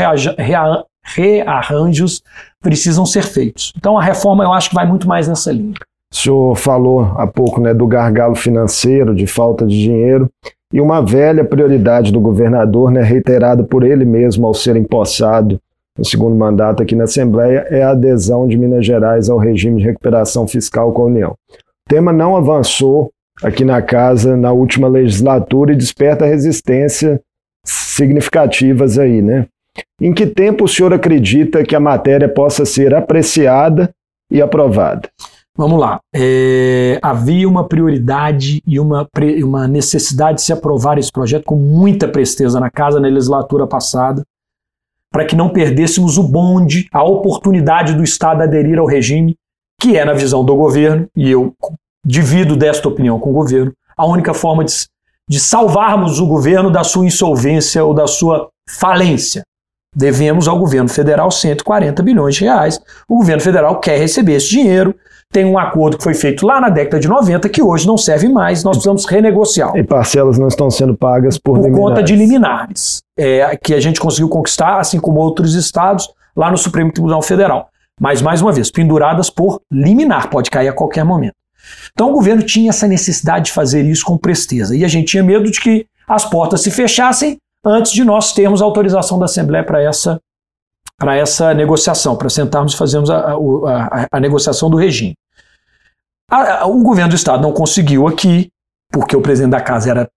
rearranjos 1.04 2.22
precisam 2.60 3.04
ser 3.04 3.22
feitos. 3.22 3.72
Então, 3.76 3.98
a 3.98 4.02
reforma 4.02 4.44
eu 4.44 4.52
acho 4.52 4.68
que 4.68 4.74
vai 4.74 4.86
muito 4.86 5.08
mais 5.08 5.28
nessa 5.28 5.52
linha. 5.52 5.74
O 6.12 6.16
senhor 6.16 6.56
falou 6.56 7.12
há 7.16 7.26
pouco 7.26 7.60
né, 7.60 7.72
do 7.72 7.86
gargalo 7.86 8.34
financeiro, 8.34 9.14
de 9.14 9.26
falta 9.26 9.66
de 9.66 9.80
dinheiro, 9.80 10.30
E 10.72 10.80
uma 10.80 11.02
velha 11.02 11.44
prioridade 11.44 12.10
do 12.10 12.20
governador, 12.20 12.90
né, 12.90 13.02
reiterada 13.02 13.62
por 13.62 13.84
ele 13.84 14.04
mesmo 14.04 14.46
ao 14.46 14.54
ser 14.54 14.76
empossado 14.76 15.60
no 15.98 16.04
segundo 16.04 16.34
mandato 16.34 16.82
aqui 16.82 16.94
na 16.94 17.04
Assembleia, 17.04 17.66
é 17.68 17.82
a 17.82 17.90
adesão 17.90 18.48
de 18.48 18.56
Minas 18.56 18.86
Gerais 18.86 19.28
ao 19.28 19.36
regime 19.36 19.80
de 19.80 19.86
recuperação 19.86 20.48
fiscal 20.48 20.92
com 20.92 21.02
a 21.02 21.06
União. 21.06 21.36
O 21.50 21.88
tema 21.88 22.12
não 22.12 22.36
avançou 22.36 23.10
aqui 23.42 23.64
na 23.64 23.82
casa 23.82 24.36
na 24.36 24.52
última 24.52 24.88
legislatura 24.88 25.72
e 25.72 25.76
desperta 25.76 26.24
resistência 26.24 27.20
significativas 27.64 28.98
aí, 28.98 29.20
né? 29.20 29.46
Em 30.00 30.12
que 30.12 30.26
tempo 30.26 30.64
o 30.64 30.68
senhor 30.68 30.92
acredita 30.92 31.64
que 31.64 31.76
a 31.76 31.80
matéria 31.80 32.28
possa 32.28 32.64
ser 32.64 32.94
apreciada 32.94 33.90
e 34.30 34.40
aprovada? 34.42 35.08
Vamos 35.56 35.78
lá. 35.78 36.00
É, 36.14 36.98
havia 37.02 37.46
uma 37.46 37.68
prioridade 37.68 38.62
e 38.66 38.80
uma, 38.80 39.06
uma 39.44 39.68
necessidade 39.68 40.38
de 40.38 40.42
se 40.42 40.52
aprovar 40.52 40.98
esse 40.98 41.12
projeto 41.12 41.44
com 41.44 41.56
muita 41.56 42.08
presteza 42.08 42.58
na 42.58 42.70
casa 42.70 42.98
na 42.98 43.08
legislatura 43.08 43.66
passada, 43.66 44.24
para 45.10 45.26
que 45.26 45.36
não 45.36 45.50
perdêssemos 45.50 46.16
o 46.16 46.22
bonde, 46.22 46.88
a 46.90 47.04
oportunidade 47.04 47.94
do 47.94 48.02
Estado 48.02 48.42
aderir 48.42 48.78
ao 48.78 48.86
regime, 48.86 49.36
que 49.78 49.96
é, 49.96 50.04
na 50.04 50.14
visão 50.14 50.42
do 50.42 50.56
governo, 50.56 51.06
e 51.14 51.30
eu 51.30 51.54
divido 52.04 52.56
desta 52.56 52.88
opinião 52.88 53.20
com 53.20 53.30
o 53.30 53.34
governo, 53.34 53.72
a 53.94 54.06
única 54.06 54.32
forma 54.32 54.64
de, 54.64 54.72
de 55.28 55.38
salvarmos 55.38 56.18
o 56.18 56.26
governo 56.26 56.70
da 56.70 56.82
sua 56.82 57.04
insolvência 57.04 57.84
ou 57.84 57.92
da 57.92 58.06
sua 58.06 58.48
falência. 58.68 59.44
Devemos 59.94 60.48
ao 60.48 60.58
governo 60.58 60.88
federal 60.88 61.30
140 61.30 62.02
bilhões 62.02 62.34
de 62.34 62.44
reais. 62.44 62.80
O 63.06 63.16
governo 63.16 63.42
federal 63.42 63.78
quer 63.78 63.98
receber 63.98 64.34
esse 64.34 64.48
dinheiro. 64.48 64.94
Tem 65.30 65.44
um 65.44 65.58
acordo 65.58 65.96
que 65.98 66.04
foi 66.04 66.14
feito 66.14 66.46
lá 66.46 66.60
na 66.60 66.68
década 66.68 66.98
de 66.98 67.08
90 67.08 67.48
que 67.48 67.62
hoje 67.62 67.86
não 67.86 67.98
serve 67.98 68.28
mais. 68.28 68.64
Nós 68.64 68.76
precisamos 68.76 69.04
renegociar. 69.04 69.76
E 69.76 69.82
parcelas 69.82 70.38
não 70.38 70.48
estão 70.48 70.70
sendo 70.70 70.96
pagas 70.96 71.38
por, 71.38 71.58
por 71.58 71.64
liminares. 71.64 71.88
conta 71.88 72.02
de 72.02 72.16
liminares, 72.16 73.02
é, 73.18 73.56
que 73.56 73.74
a 73.74 73.80
gente 73.80 74.00
conseguiu 74.00 74.28
conquistar, 74.28 74.78
assim 74.78 74.98
como 74.98 75.20
outros 75.20 75.54
estados, 75.54 76.08
lá 76.36 76.50
no 76.50 76.56
Supremo 76.56 76.92
Tribunal 76.92 77.22
Federal. 77.22 77.68
Mas, 78.00 78.20
mais 78.20 78.42
uma 78.42 78.52
vez, 78.52 78.70
penduradas 78.70 79.30
por 79.30 79.60
liminar, 79.70 80.28
pode 80.28 80.50
cair 80.50 80.68
a 80.68 80.72
qualquer 80.72 81.04
momento. 81.04 81.34
Então 81.92 82.10
o 82.10 82.12
governo 82.12 82.42
tinha 82.42 82.70
essa 82.70 82.86
necessidade 82.86 83.46
de 83.46 83.52
fazer 83.52 83.84
isso 83.84 84.04
com 84.04 84.16
presteza. 84.16 84.76
E 84.76 84.84
a 84.84 84.88
gente 84.88 85.08
tinha 85.08 85.22
medo 85.22 85.50
de 85.50 85.60
que 85.60 85.86
as 86.08 86.24
portas 86.24 86.62
se 86.62 86.70
fechassem 86.70 87.38
antes 87.64 87.92
de 87.92 88.04
nós 88.04 88.32
termos 88.32 88.60
autorização 88.60 89.18
da 89.18 89.26
Assembleia 89.26 89.64
para 89.64 89.80
essa, 89.80 90.20
para 90.96 91.16
essa 91.16 91.54
negociação, 91.54 92.16
para 92.16 92.28
sentarmos 92.28 92.74
e 92.74 92.76
fazermos 92.76 93.10
a, 93.10 93.32
a, 93.32 94.06
a 94.10 94.20
negociação 94.20 94.68
do 94.68 94.76
regime. 94.76 95.14
A, 96.30 96.66
o 96.66 96.82
governo 96.82 97.10
do 97.10 97.16
Estado 97.16 97.42
não 97.42 97.52
conseguiu 97.52 98.06
aqui, 98.06 98.50
porque 98.90 99.16
o 99.16 99.22
presidente 99.22 99.52
da 99.52 99.60
casa 99.60 99.90
era 99.90 100.10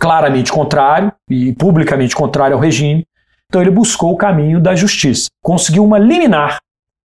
claramente 0.00 0.52
contrário 0.52 1.12
e 1.28 1.52
publicamente 1.52 2.14
contrário 2.14 2.54
ao 2.54 2.60
regime, 2.62 3.06
então 3.46 3.60
ele 3.60 3.70
buscou 3.70 4.12
o 4.12 4.16
caminho 4.16 4.60
da 4.60 4.74
justiça. 4.74 5.28
Conseguiu 5.42 5.84
uma 5.84 5.98
liminar 5.98 6.60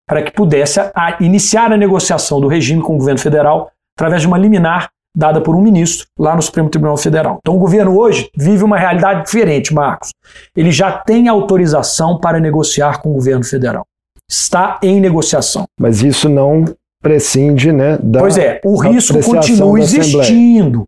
para 0.08 0.24
que 0.24 0.32
pudesse 0.32 0.80
iniciar 1.20 1.72
a 1.72 1.78
negociação 1.78 2.42
do 2.42 2.48
regime 2.48 2.82
com 2.82 2.96
o 2.96 2.98
governo 2.98 3.20
federal 3.20 3.72
através 3.96 4.22
de 4.22 4.28
uma 4.28 4.38
liminar 4.38 4.90
dada 5.20 5.42
por 5.42 5.54
um 5.54 5.62
ministro 5.62 6.08
lá 6.18 6.34
no 6.34 6.42
Supremo 6.42 6.70
Tribunal 6.70 6.98
Federal. 6.98 7.40
Então 7.42 7.56
o 7.56 7.60
governo 7.60 8.00
hoje 8.00 8.30
vive 8.36 8.64
uma 8.64 8.78
realidade 8.78 9.26
diferente, 9.26 9.74
Marcos. 9.74 10.12
Ele 10.56 10.72
já 10.72 10.92
tem 10.92 11.28
autorização 11.28 12.18
para 12.18 12.40
negociar 12.40 13.02
com 13.02 13.12
o 13.12 13.14
governo 13.14 13.44
federal. 13.44 13.86
Está 14.28 14.80
em 14.82 15.02
negociação. 15.02 15.66
Mas 15.78 16.02
isso 16.02 16.30
não 16.30 16.64
prescinde, 17.02 17.72
né? 17.72 17.98
Da, 18.02 18.20
pois 18.22 18.38
é, 18.38 18.62
o 18.64 18.78
risco 18.80 19.22
continua 19.22 19.80
existindo. 19.80 20.86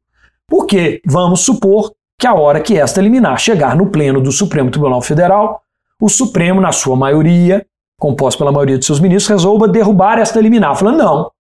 Porque 0.48 1.02
vamos 1.06 1.42
supor 1.42 1.92
que 2.18 2.26
a 2.26 2.34
hora 2.34 2.62
que 2.62 2.78
esta 2.78 3.02
liminar 3.02 3.38
chegar 3.38 3.76
no 3.76 3.88
pleno 3.88 4.22
do 4.22 4.32
Supremo 4.32 4.72
Tribunal 4.72 5.02
Federal, 5.02 5.62
o 6.00 6.08
Supremo, 6.08 6.62
na 6.62 6.72
sua 6.72 6.96
maioria, 6.96 7.66
composto 8.00 8.38
pela 8.40 8.52
maioria 8.52 8.78
de 8.78 8.86
seus 8.86 9.00
ministros, 9.00 9.30
resolva 9.30 9.68
derrubar 9.68 10.20
esta 10.20 10.40
liminar, 10.40 10.76
falando: 10.76 10.98
não, 10.98 11.32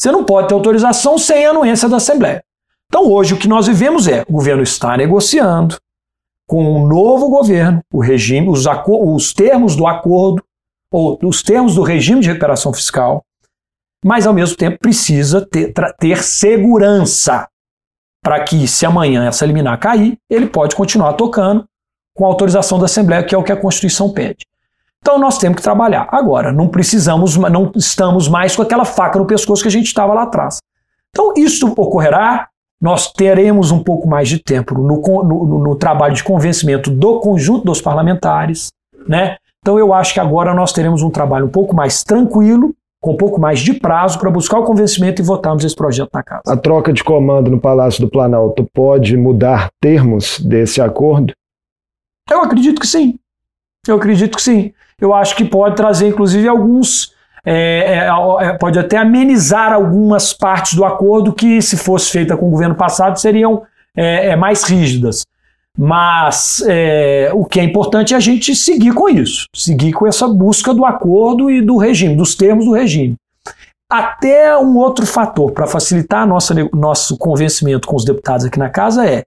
você 0.00 0.10
não 0.10 0.24
pode 0.24 0.48
ter 0.48 0.54
autorização 0.54 1.18
sem 1.18 1.44
a 1.44 1.50
anuência 1.50 1.86
da 1.86 1.98
Assembleia. 1.98 2.42
Então, 2.86 3.06
hoje, 3.06 3.34
o 3.34 3.36
que 3.36 3.46
nós 3.46 3.66
vivemos 3.66 4.08
é: 4.08 4.22
o 4.26 4.32
governo 4.32 4.62
está 4.62 4.96
negociando 4.96 5.76
com 6.48 6.64
um 6.64 6.88
novo 6.88 7.28
governo, 7.28 7.82
o 7.92 8.00
regime, 8.00 8.48
os, 8.48 8.64
os 8.86 9.34
termos 9.34 9.76
do 9.76 9.86
acordo, 9.86 10.42
ou 10.90 11.18
os 11.22 11.42
termos 11.42 11.74
do 11.74 11.82
regime 11.82 12.22
de 12.22 12.28
recuperação 12.28 12.72
fiscal, 12.72 13.22
mas 14.02 14.26
ao 14.26 14.32
mesmo 14.32 14.56
tempo 14.56 14.78
precisa 14.78 15.46
ter, 15.46 15.74
ter 15.98 16.22
segurança 16.22 17.46
para 18.24 18.42
que, 18.42 18.66
se 18.66 18.86
amanhã 18.86 19.26
essa 19.26 19.44
liminar 19.44 19.78
cair, 19.78 20.16
ele 20.30 20.46
pode 20.46 20.74
continuar 20.74 21.12
tocando 21.12 21.66
com 22.16 22.24
autorização 22.24 22.78
da 22.78 22.86
Assembleia, 22.86 23.22
que 23.22 23.34
é 23.34 23.38
o 23.38 23.44
que 23.44 23.52
a 23.52 23.60
Constituição 23.60 24.10
pede. 24.10 24.46
Então 25.02 25.18
nós 25.18 25.38
temos 25.38 25.56
que 25.56 25.62
trabalhar. 25.62 26.08
Agora, 26.10 26.52
não 26.52 26.68
precisamos, 26.68 27.36
não 27.36 27.72
estamos 27.74 28.28
mais 28.28 28.54
com 28.54 28.62
aquela 28.62 28.84
faca 28.84 29.18
no 29.18 29.26
pescoço 29.26 29.62
que 29.62 29.68
a 29.68 29.72
gente 29.72 29.86
estava 29.86 30.12
lá 30.12 30.22
atrás. 30.22 30.58
Então 31.10 31.32
isso 31.36 31.68
ocorrerá, 31.76 32.48
nós 32.80 33.12
teremos 33.12 33.70
um 33.70 33.82
pouco 33.82 34.08
mais 34.08 34.28
de 34.28 34.38
tempo 34.38 34.74
no, 34.74 35.00
no, 35.24 35.58
no 35.58 35.76
trabalho 35.76 36.14
de 36.14 36.22
convencimento 36.22 36.90
do 36.90 37.20
conjunto 37.20 37.64
dos 37.64 37.80
parlamentares, 37.80 38.68
né? 39.08 39.36
Então 39.60 39.78
eu 39.78 39.92
acho 39.92 40.14
que 40.14 40.20
agora 40.20 40.54
nós 40.54 40.72
teremos 40.72 41.02
um 41.02 41.10
trabalho 41.10 41.46
um 41.46 41.50
pouco 41.50 41.74
mais 41.74 42.02
tranquilo, 42.02 42.74
com 43.02 43.12
um 43.12 43.16
pouco 43.16 43.40
mais 43.40 43.60
de 43.60 43.74
prazo 43.74 44.18
para 44.18 44.30
buscar 44.30 44.58
o 44.58 44.64
convencimento 44.64 45.20
e 45.20 45.24
votarmos 45.24 45.64
esse 45.64 45.74
projeto 45.74 46.10
na 46.12 46.22
casa. 46.22 46.42
A 46.46 46.56
troca 46.56 46.92
de 46.92 47.02
comando 47.02 47.50
no 47.50 47.60
Palácio 47.60 48.02
do 48.02 48.10
Planalto 48.10 48.66
pode 48.72 49.16
mudar 49.16 49.68
termos 49.80 50.38
desse 50.38 50.80
acordo? 50.80 51.32
Eu 52.30 52.42
acredito 52.42 52.80
que 52.80 52.86
sim. 52.86 53.18
Eu 53.86 53.96
acredito 53.96 54.36
que 54.36 54.42
sim 54.42 54.72
eu 55.00 55.14
acho 55.14 55.34
que 55.36 55.44
pode 55.44 55.76
trazer, 55.76 56.08
inclusive, 56.08 56.46
alguns. 56.46 57.14
É, 57.44 58.08
é, 58.08 58.46
é, 58.46 58.52
pode 58.58 58.78
até 58.78 58.98
amenizar 58.98 59.72
algumas 59.72 60.32
partes 60.32 60.74
do 60.74 60.84
acordo 60.84 61.32
que, 61.32 61.62
se 61.62 61.76
fosse 61.76 62.10
feita 62.10 62.36
com 62.36 62.48
o 62.48 62.50
governo 62.50 62.74
passado, 62.74 63.18
seriam 63.18 63.62
é, 63.96 64.28
é 64.28 64.36
mais 64.36 64.62
rígidas. 64.64 65.24
Mas 65.78 66.62
é, 66.68 67.30
o 67.32 67.44
que 67.44 67.58
é 67.58 67.64
importante 67.64 68.12
é 68.12 68.16
a 68.16 68.20
gente 68.20 68.54
seguir 68.54 68.92
com 68.92 69.08
isso, 69.08 69.46
seguir 69.54 69.92
com 69.92 70.06
essa 70.06 70.28
busca 70.28 70.74
do 70.74 70.84
acordo 70.84 71.50
e 71.50 71.62
do 71.62 71.78
regime, 71.78 72.14
dos 72.14 72.34
termos 72.34 72.66
do 72.66 72.72
regime. 72.72 73.16
Até 73.90 74.56
um 74.58 74.76
outro 74.76 75.06
fator 75.06 75.52
para 75.52 75.66
facilitar 75.66 76.26
nossa, 76.26 76.54
nosso 76.72 77.16
convencimento 77.16 77.88
com 77.88 77.96
os 77.96 78.04
deputados 78.04 78.44
aqui 78.44 78.58
na 78.58 78.68
casa 78.68 79.06
é: 79.06 79.22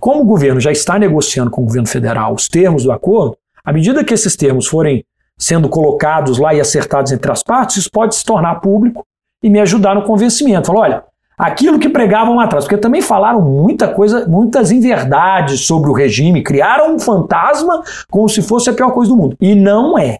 como 0.00 0.20
o 0.20 0.26
governo 0.26 0.60
já 0.60 0.70
está 0.70 0.98
negociando 0.98 1.50
com 1.50 1.62
o 1.62 1.64
governo 1.64 1.88
federal 1.88 2.34
os 2.34 2.46
termos 2.46 2.84
do 2.84 2.92
acordo, 2.92 3.36
à 3.64 3.72
medida 3.72 4.04
que 4.04 4.12
esses 4.12 4.36
termos 4.36 4.66
forem 4.66 5.04
sendo 5.38 5.68
colocados 5.68 6.38
lá 6.38 6.54
e 6.54 6.60
acertados 6.60 7.12
entre 7.12 7.30
as 7.30 7.42
partes, 7.42 7.76
isso 7.76 7.90
pode 7.90 8.14
se 8.14 8.24
tornar 8.24 8.56
público 8.56 9.04
e 9.42 9.50
me 9.50 9.60
ajudar 9.60 9.94
no 9.94 10.04
convencimento. 10.04 10.68
Falou, 10.68 10.82
olha, 10.82 11.04
aquilo 11.36 11.78
que 11.78 11.88
pregavam 11.88 12.36
lá 12.36 12.44
atrás, 12.44 12.64
porque 12.64 12.78
também 12.78 13.02
falaram 13.02 13.40
muita 13.40 13.88
coisa, 13.88 14.26
muitas 14.26 14.70
inverdades 14.70 15.66
sobre 15.66 15.90
o 15.90 15.94
regime, 15.94 16.42
criaram 16.42 16.94
um 16.94 16.98
fantasma 16.98 17.82
como 18.10 18.28
se 18.28 18.42
fosse 18.42 18.70
a 18.70 18.72
pior 18.72 18.92
coisa 18.92 19.10
do 19.10 19.16
mundo. 19.16 19.36
E 19.40 19.54
não 19.54 19.98
é. 19.98 20.18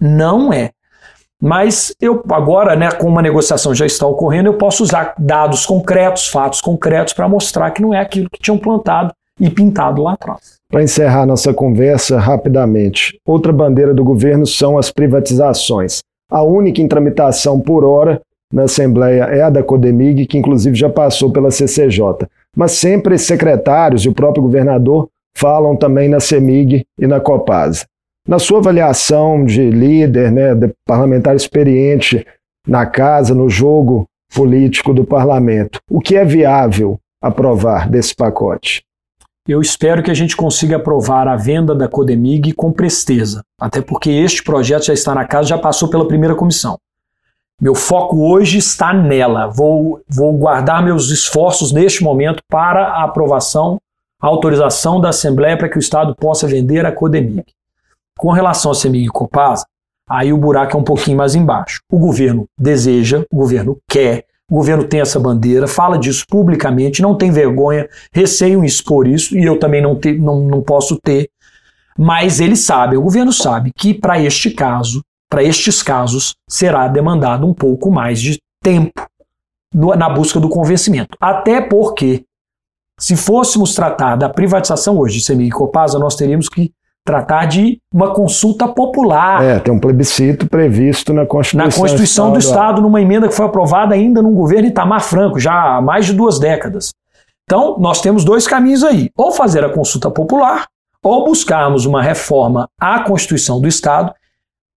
Não 0.00 0.52
é. 0.52 0.70
Mas 1.40 1.92
eu 2.00 2.22
agora, 2.30 2.76
né, 2.76 2.92
com 2.92 3.08
uma 3.08 3.20
negociação 3.20 3.74
já 3.74 3.84
está 3.84 4.06
ocorrendo, 4.06 4.48
eu 4.48 4.54
posso 4.54 4.84
usar 4.84 5.14
dados 5.18 5.66
concretos, 5.66 6.28
fatos 6.28 6.60
concretos 6.60 7.14
para 7.14 7.28
mostrar 7.28 7.72
que 7.72 7.82
não 7.82 7.92
é 7.92 7.98
aquilo 7.98 8.30
que 8.30 8.40
tinham 8.40 8.56
plantado 8.56 9.12
e 9.40 9.50
pintado 9.50 10.02
lá 10.02 10.12
atrás. 10.12 10.60
Para 10.72 10.82
encerrar 10.82 11.26
nossa 11.26 11.52
conversa 11.52 12.18
rapidamente, 12.18 13.18
outra 13.26 13.52
bandeira 13.52 13.92
do 13.92 14.02
governo 14.02 14.46
são 14.46 14.78
as 14.78 14.90
privatizações. 14.90 15.98
A 16.30 16.42
única 16.42 16.80
em 16.80 16.88
tramitação 16.88 17.60
por 17.60 17.84
hora 17.84 18.22
na 18.50 18.62
Assembleia 18.62 19.24
é 19.24 19.42
a 19.42 19.50
da 19.50 19.62
Codemig, 19.62 20.24
que 20.24 20.38
inclusive 20.38 20.74
já 20.74 20.88
passou 20.88 21.30
pela 21.30 21.50
CCJ. 21.50 22.26
Mas 22.56 22.72
sempre 22.72 23.18
secretários 23.18 24.06
e 24.06 24.08
o 24.08 24.14
próprio 24.14 24.44
governador 24.44 25.10
falam 25.36 25.76
também 25.76 26.08
na 26.08 26.20
CEMIG 26.20 26.86
e 26.98 27.06
na 27.06 27.20
Copasa. 27.20 27.84
Na 28.26 28.38
sua 28.38 28.60
avaliação 28.60 29.44
de 29.44 29.68
líder, 29.68 30.32
né, 30.32 30.54
de 30.54 30.72
parlamentar 30.86 31.36
experiente 31.36 32.26
na 32.66 32.86
casa, 32.86 33.34
no 33.34 33.50
jogo 33.50 34.06
político 34.34 34.94
do 34.94 35.04
parlamento, 35.04 35.80
o 35.90 36.00
que 36.00 36.16
é 36.16 36.24
viável 36.24 36.98
aprovar 37.22 37.90
desse 37.90 38.14
pacote? 38.14 38.82
Eu 39.46 39.60
espero 39.60 40.04
que 40.04 40.10
a 40.10 40.14
gente 40.14 40.36
consiga 40.36 40.76
aprovar 40.76 41.26
a 41.26 41.34
venda 41.34 41.74
da 41.74 41.88
Codemig 41.88 42.52
com 42.52 42.70
presteza, 42.70 43.42
até 43.60 43.80
porque 43.80 44.08
este 44.08 44.40
projeto 44.40 44.84
já 44.84 44.92
está 44.92 45.14
na 45.14 45.24
casa, 45.24 45.48
já 45.48 45.58
passou 45.58 45.88
pela 45.88 46.06
primeira 46.06 46.36
comissão. 46.36 46.78
Meu 47.60 47.74
foco 47.74 48.24
hoje 48.24 48.58
está 48.58 48.94
nela. 48.94 49.48
Vou, 49.48 50.00
vou 50.08 50.32
guardar 50.32 50.82
meus 50.84 51.10
esforços 51.10 51.72
neste 51.72 52.04
momento 52.04 52.40
para 52.48 52.86
a 52.86 53.02
aprovação, 53.02 53.80
a 54.20 54.28
autorização 54.28 55.00
da 55.00 55.08
Assembleia 55.08 55.56
para 55.56 55.68
que 55.68 55.76
o 55.76 55.80
Estado 55.80 56.14
possa 56.14 56.46
vender 56.46 56.86
a 56.86 56.92
Codemig. 56.92 57.44
Com 58.16 58.30
relação 58.30 58.70
a 58.70 58.74
Semig 58.74 59.06
e 59.06 59.08
Copasa, 59.08 59.66
aí 60.08 60.32
o 60.32 60.38
buraco 60.38 60.76
é 60.76 60.80
um 60.80 60.84
pouquinho 60.84 61.16
mais 61.16 61.34
embaixo. 61.34 61.80
O 61.90 61.98
governo 61.98 62.46
deseja, 62.56 63.24
o 63.32 63.36
governo 63.36 63.76
quer, 63.88 64.24
O 64.52 64.56
governo 64.56 64.84
tem 64.84 65.00
essa 65.00 65.18
bandeira, 65.18 65.66
fala 65.66 65.98
disso 65.98 66.26
publicamente, 66.28 67.00
não 67.00 67.16
tem 67.16 67.30
vergonha, 67.30 67.88
receio 68.12 68.62
em 68.62 68.66
expor 68.66 69.08
isso, 69.08 69.34
e 69.34 69.42
eu 69.42 69.58
também 69.58 69.80
não, 69.80 69.98
te, 69.98 70.12
não, 70.12 70.40
não 70.42 70.60
posso 70.60 71.00
ter. 71.00 71.30
Mas 71.98 72.38
eles 72.38 72.60
sabem, 72.60 72.98
o 72.98 73.02
governo 73.02 73.32
sabe 73.32 73.72
que 73.74 73.94
para 73.94 74.20
este 74.20 74.50
caso, 74.50 75.02
para 75.26 75.42
estes 75.42 75.82
casos, 75.82 76.34
será 76.46 76.86
demandado 76.86 77.46
um 77.46 77.54
pouco 77.54 77.90
mais 77.90 78.20
de 78.20 78.38
tempo 78.62 79.06
no, 79.74 79.94
na 79.94 80.10
busca 80.10 80.38
do 80.38 80.50
convencimento. 80.50 81.16
Até 81.18 81.62
porque, 81.62 82.22
se 83.00 83.16
fôssemos 83.16 83.74
tratar 83.74 84.16
da 84.16 84.28
privatização 84.28 84.98
hoje 84.98 85.16
de 85.16 85.24
Semig 85.24 85.48
e 85.48 85.50
Copasa, 85.50 85.98
nós 85.98 86.14
teríamos 86.14 86.50
que 86.50 86.70
tratar 87.04 87.46
de 87.46 87.80
uma 87.92 88.12
consulta 88.12 88.68
popular. 88.68 89.42
É, 89.42 89.58
tem 89.58 89.72
um 89.72 89.78
plebiscito 89.78 90.48
previsto 90.48 91.12
na 91.12 91.26
Constituição. 91.26 91.66
Na 91.66 91.72
Constituição 91.76 92.32
do 92.32 92.38
Estado, 92.38 92.80
numa 92.80 93.00
emenda 93.00 93.28
que 93.28 93.34
foi 93.34 93.46
aprovada 93.46 93.94
ainda 93.94 94.22
no 94.22 94.30
governo 94.30 94.68
Itamar 94.68 95.02
Franco, 95.02 95.38
já 95.38 95.76
há 95.76 95.80
mais 95.80 96.06
de 96.06 96.12
duas 96.12 96.38
décadas. 96.38 96.92
Então, 97.44 97.76
nós 97.78 98.00
temos 98.00 98.24
dois 98.24 98.46
caminhos 98.46 98.84
aí: 98.84 99.10
ou 99.16 99.32
fazer 99.32 99.64
a 99.64 99.72
consulta 99.72 100.10
popular, 100.10 100.66
ou 101.02 101.24
buscarmos 101.24 101.86
uma 101.86 102.02
reforma 102.02 102.68
à 102.80 103.00
Constituição 103.00 103.60
do 103.60 103.66
Estado, 103.66 104.14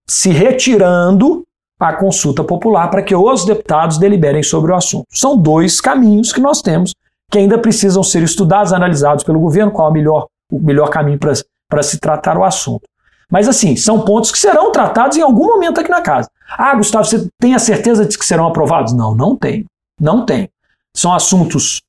se 0.09 0.29
retirando 0.29 1.43
a 1.79 1.93
consulta 1.93 2.43
popular 2.43 2.89
para 2.89 3.03
que 3.03 3.15
os 3.15 3.45
deputados 3.45 3.97
deliberem 3.97 4.41
sobre 4.41 4.71
o 4.71 4.75
assunto. 4.75 5.05
São 5.11 5.37
dois 5.37 5.81
caminhos 5.81 6.31
que 6.31 6.39
nós 6.39 6.61
temos 6.61 6.93
que 7.29 7.39
ainda 7.39 7.57
precisam 7.57 8.03
ser 8.03 8.23
estudados, 8.23 8.71
analisados 8.71 9.23
pelo 9.23 9.39
governo, 9.39 9.71
qual 9.71 9.87
é 9.87 9.91
o 9.91 9.93
melhor, 9.93 10.27
o 10.51 10.59
melhor 10.59 10.89
caminho 10.89 11.19
para 11.19 11.33
para 11.75 11.83
se 11.83 11.99
tratar 11.99 12.37
o 12.37 12.43
assunto. 12.45 12.87
Mas 13.29 13.49
assim, 13.49 13.75
são 13.75 13.99
pontos 14.05 14.31
que 14.31 14.39
serão 14.39 14.71
tratados 14.71 15.17
em 15.17 15.21
algum 15.21 15.45
momento 15.45 15.81
aqui 15.81 15.89
na 15.89 16.01
casa. 16.01 16.29
Ah, 16.57 16.73
Gustavo, 16.73 17.03
você 17.03 17.27
tem 17.37 17.53
a 17.53 17.59
certeza 17.59 18.05
de 18.05 18.17
que 18.17 18.25
serão 18.25 18.47
aprovados? 18.47 18.93
Não, 18.93 19.13
não 19.13 19.35
tenho. 19.35 19.65
Não 19.99 20.25
tenho. 20.25 20.47
São 20.95 21.13
assuntos 21.13 21.81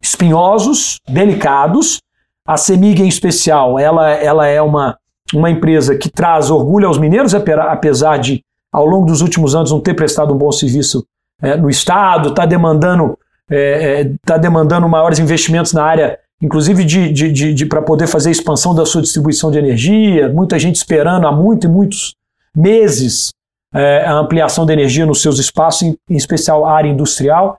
espinhosos, 0.00 1.00
delicados. 1.08 2.00
A 2.46 2.56
Semig, 2.56 3.02
em 3.02 3.08
especial, 3.08 3.80
ela, 3.80 4.10
ela 4.10 4.46
é 4.46 4.62
uma, 4.62 4.96
uma 5.34 5.50
empresa 5.50 5.96
que 5.96 6.08
traz 6.08 6.48
orgulho 6.48 6.86
aos 6.86 6.98
mineiros, 6.98 7.34
apesar 7.34 8.18
de, 8.18 8.44
ao 8.72 8.86
longo 8.86 9.06
dos 9.06 9.22
últimos 9.22 9.56
anos, 9.56 9.72
não 9.72 9.80
ter 9.80 9.94
prestado 9.94 10.32
um 10.32 10.38
bom 10.38 10.52
serviço 10.52 11.04
é, 11.40 11.56
no 11.56 11.68
Estado, 11.68 12.28
está 12.28 12.46
demandando, 12.46 13.18
é, 13.50 14.02
é, 14.02 14.12
tá 14.24 14.36
demandando 14.36 14.88
maiores 14.88 15.18
investimentos 15.18 15.72
na 15.72 15.84
área 15.84 16.18
inclusive 16.42 16.84
de, 16.84 17.12
de, 17.12 17.32
de, 17.32 17.54
de 17.54 17.66
para 17.66 17.80
poder 17.80 18.08
fazer 18.08 18.28
a 18.28 18.32
expansão 18.32 18.74
da 18.74 18.84
sua 18.84 19.00
distribuição 19.00 19.50
de 19.50 19.58
energia, 19.58 20.28
muita 20.28 20.58
gente 20.58 20.74
esperando 20.74 21.26
há 21.26 21.32
muito 21.32 21.68
e 21.68 21.70
muitos 21.70 22.16
meses 22.54 23.32
é, 23.72 24.04
a 24.04 24.12
ampliação 24.12 24.66
da 24.66 24.72
energia 24.72 25.06
nos 25.06 25.22
seus 25.22 25.38
espaços, 25.38 25.82
em, 25.82 25.96
em, 26.10 26.16
especial 26.16 26.66
área 26.66 26.90
industrial, 26.90 27.58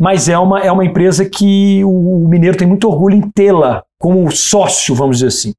mas 0.00 0.28
é 0.28 0.36
uma, 0.36 0.60
é 0.60 0.72
uma 0.72 0.84
empresa 0.84 1.24
que 1.24 1.84
o, 1.84 2.24
o 2.24 2.28
mineiro 2.28 2.56
tem 2.56 2.66
muito 2.66 2.88
orgulho 2.88 3.14
em 3.14 3.20
tê-la 3.20 3.84
como 3.98 4.28
sócio, 4.32 4.94
vamos 4.94 5.18
dizer 5.18 5.28
assim. 5.28 5.54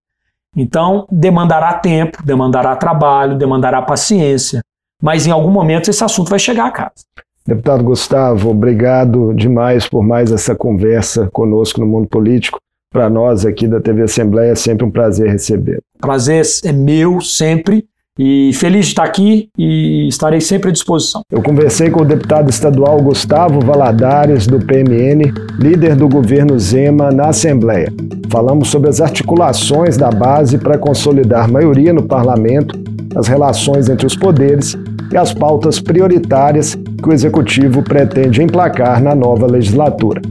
Então, 0.56 1.08
demandará 1.10 1.74
tempo, 1.74 2.22
demandará 2.24 2.76
trabalho, 2.76 3.38
demandará 3.38 3.82
paciência, 3.82 4.62
mas 5.02 5.26
em 5.26 5.32
algum 5.32 5.50
momento 5.50 5.90
esse 5.90 6.04
assunto 6.04 6.30
vai 6.30 6.40
chegar 6.40 6.66
a 6.66 6.72
casa. 6.72 7.06
Deputado 7.46 7.84
Gustavo, 7.84 8.52
obrigado 8.52 9.34
demais 9.34 9.88
por 9.88 10.02
mais 10.02 10.32
essa 10.32 10.56
conversa 10.56 11.30
conosco 11.34 11.82
no 11.82 11.86
mundo 11.86 12.08
político. 12.08 12.58
Para 12.90 13.10
nós 13.10 13.46
aqui 13.46 13.68
da 13.68 13.82
TV 13.82 14.04
Assembleia 14.04 14.52
é 14.52 14.56
sempre 14.56 14.86
um 14.86 14.92
prazer 14.92 15.30
receber. 15.30 15.82
Prazer 16.00 16.44
é 16.64 16.72
meu 16.72 17.20
sempre 17.20 17.86
e 18.18 18.52
feliz 18.54 18.86
de 18.86 18.92
estar 18.92 19.04
aqui 19.04 19.50
e 19.58 20.08
estarei 20.08 20.40
sempre 20.40 20.70
à 20.70 20.72
disposição. 20.72 21.22
Eu 21.30 21.42
conversei 21.42 21.90
com 21.90 22.04
o 22.04 22.06
deputado 22.06 22.50
estadual 22.50 23.02
Gustavo 23.02 23.60
Valadares, 23.60 24.48
do 24.48 24.60
PMN, 24.60 25.34
líder 25.60 25.96
do 25.96 26.08
governo 26.08 26.58
Zema 26.58 27.12
na 27.12 27.30
Assembleia. 27.30 27.92
Falamos 28.30 28.70
sobre 28.70 28.90
as 28.90 29.02
articulações 29.02 29.98
da 29.98 30.12
base 30.12 30.58
para 30.58 30.78
consolidar 30.78 31.52
maioria 31.52 31.92
no 31.92 32.04
parlamento, 32.04 32.80
as 33.16 33.28
relações 33.28 33.90
entre 33.90 34.06
os 34.06 34.16
poderes 34.16 34.78
e 35.12 35.18
as 35.18 35.34
pautas 35.34 35.80
prioritárias 35.80 36.78
que 37.04 37.10
o 37.10 37.14
Executivo 37.14 37.84
pretende 37.84 38.42
emplacar 38.42 39.04
na 39.04 39.14
nova 39.14 39.46
legislatura. 39.46 40.22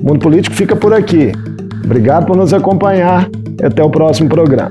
O 0.00 0.06
Mundo 0.06 0.20
Político 0.20 0.54
fica 0.54 0.76
por 0.76 0.92
aqui. 0.92 1.32
Obrigado 1.82 2.26
por 2.26 2.36
nos 2.36 2.52
acompanhar 2.52 3.28
e 3.60 3.64
até 3.64 3.82
o 3.82 3.88
próximo 3.88 4.28
programa. 4.28 4.68